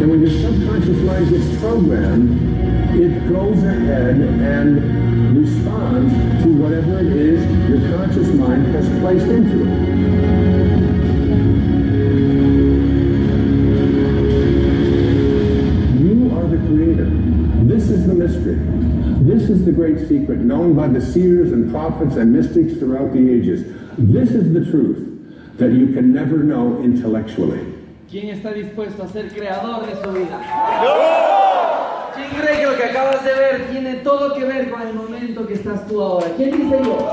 And 0.00 0.08
when 0.08 0.20
your 0.20 0.30
subconscious 0.30 0.98
mind 0.98 1.28
gets 1.30 1.60
programmed, 1.60 2.49
it 2.94 3.28
goes 3.28 3.62
ahead 3.62 4.16
and 4.16 5.36
responds 5.36 6.12
to 6.42 6.52
whatever 6.52 6.98
it 6.98 7.12
is 7.12 7.40
your 7.68 7.96
conscious 7.96 8.28
mind 8.34 8.66
has 8.74 8.88
placed 9.00 9.26
into 9.26 9.62
it. 9.62 10.80
You 16.00 16.36
are 16.36 16.46
the 16.48 16.58
creator. 16.66 17.08
This 17.64 17.90
is 17.90 18.06
the 18.06 18.14
mystery. 18.14 18.58
This 19.24 19.48
is 19.48 19.64
the 19.64 19.72
great 19.72 20.08
secret 20.08 20.40
known 20.40 20.74
by 20.74 20.88
the 20.88 21.00
seers 21.00 21.52
and 21.52 21.70
prophets 21.70 22.16
and 22.16 22.32
mystics 22.32 22.78
throughout 22.78 23.12
the 23.12 23.30
ages. 23.30 23.64
This 23.98 24.30
is 24.30 24.52
the 24.52 24.68
truth 24.70 25.58
that 25.58 25.72
you 25.72 25.92
can 25.92 26.12
never 26.12 26.38
know 26.38 26.82
intellectually. 26.82 27.66
¿Quién 28.10 28.30
está 28.30 28.52
dispuesto 28.52 29.04
a 29.04 29.08
ser 29.08 29.28
creador 29.28 29.86
de 29.86 29.94
su 30.02 30.10
vida? 30.12 31.39
¿Quién 32.30 32.42
cree 32.42 32.60
que 32.60 32.66
lo 32.66 32.76
que 32.76 32.84
acabas 32.84 33.24
de 33.24 33.34
ver 33.34 33.66
tiene 33.70 33.94
todo 33.96 34.34
que 34.34 34.44
ver 34.44 34.70
con 34.70 34.82
el 34.82 34.94
momento 34.94 35.46
que 35.46 35.54
estás 35.54 35.86
tú 35.88 36.00
ahora? 36.00 36.26
¿Quién 36.36 36.52
dice 36.52 36.80
yo? 36.84 37.08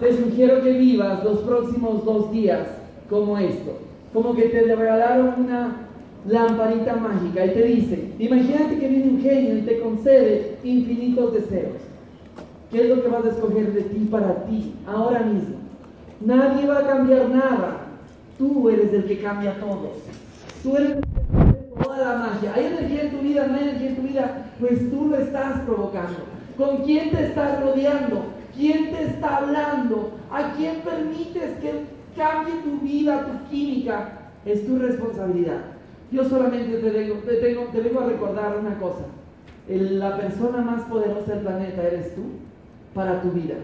Te 0.00 0.16
sugiero 0.16 0.60
que 0.60 0.72
vivas 0.72 1.22
los 1.22 1.38
próximos 1.40 2.04
dos 2.04 2.32
días 2.32 2.66
como 3.08 3.38
esto. 3.38 3.78
Como 4.12 4.34
que 4.34 4.48
te 4.48 4.74
regalaron 4.74 5.34
una 5.44 5.86
lamparita 6.26 6.96
mágica 6.96 7.46
y 7.46 7.50
te 7.50 7.62
dice, 7.62 8.12
imagínate 8.18 8.78
que 8.78 8.88
viene 8.88 9.10
un 9.10 9.22
genio 9.22 9.58
y 9.58 9.62
te 9.62 9.80
concede 9.80 10.58
infinitos 10.64 11.32
deseos. 11.32 11.76
¿Qué 12.72 12.82
es 12.82 12.88
lo 12.88 13.02
que 13.02 13.08
vas 13.08 13.24
a 13.24 13.30
escoger 13.30 13.72
de 13.72 13.82
ti 13.82 14.08
para 14.10 14.46
ti, 14.46 14.74
ahora 14.86 15.20
mismo? 15.20 15.56
Nadie 16.20 16.66
va 16.66 16.78
a 16.78 16.86
cambiar 16.86 17.28
nada. 17.28 17.86
Tú 18.36 18.68
eres 18.68 18.92
el 18.92 19.04
que 19.04 19.20
cambia 19.20 19.58
todo. 19.60 19.92
Tú 20.62 20.76
eres 20.76 20.96
la 22.00 22.16
magia. 22.16 22.52
Hay 22.54 22.66
energía 22.66 23.02
en 23.02 23.10
tu 23.10 23.18
vida, 23.18 23.46
no 23.46 23.54
hay 23.54 23.62
energía 23.62 23.88
en 23.90 23.96
tu 23.96 24.02
vida, 24.02 24.46
pues 24.58 24.90
tú 24.90 25.08
lo 25.08 25.16
estás 25.16 25.60
provocando. 25.60 26.18
¿Con 26.56 26.84
quién 26.84 27.10
te 27.10 27.26
estás 27.26 27.60
rodeando? 27.62 28.24
¿Quién 28.54 28.90
te 28.90 29.04
está 29.04 29.36
hablando? 29.36 30.12
¿A 30.30 30.52
quién 30.54 30.80
permites 30.80 31.58
que 31.60 31.84
cambie 32.16 32.54
tu 32.62 32.80
vida, 32.80 33.26
tu 33.26 33.50
química? 33.50 34.12
Es 34.44 34.66
tu 34.66 34.78
responsabilidad. 34.78 35.60
Yo 36.10 36.24
solamente 36.24 36.78
te 36.78 36.90
vengo, 36.90 37.14
te, 37.16 37.80
vengo 37.80 38.00
a 38.00 38.06
recordar 38.06 38.58
una 38.58 38.78
cosa. 38.78 39.04
la 39.68 40.16
persona 40.16 40.58
más 40.62 40.82
poderosa 40.82 41.34
del 41.34 41.44
planeta 41.44 41.82
eres 41.82 42.14
tú 42.14 42.22
para 42.94 43.22
tu 43.22 43.30
vida. 43.30 43.54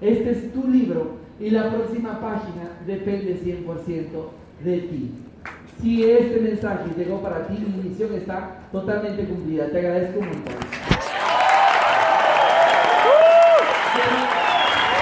Este 0.00 0.30
es 0.30 0.52
tu 0.52 0.68
libro 0.68 1.12
y 1.40 1.50
la 1.50 1.70
próxima 1.70 2.20
página 2.20 2.78
depende 2.86 3.40
100% 3.42 4.08
de 4.64 4.78
ti. 4.78 5.10
Si 5.80 6.04
este 6.04 6.40
mensaje 6.40 6.90
llegó 6.96 7.20
para 7.20 7.46
ti, 7.46 7.54
mi 7.58 7.88
misión 7.88 8.14
está 8.14 8.58
totalmente 8.72 9.24
cumplida. 9.24 9.68
Te 9.68 9.78
agradezco 9.78 10.20
mucho. 10.20 11.43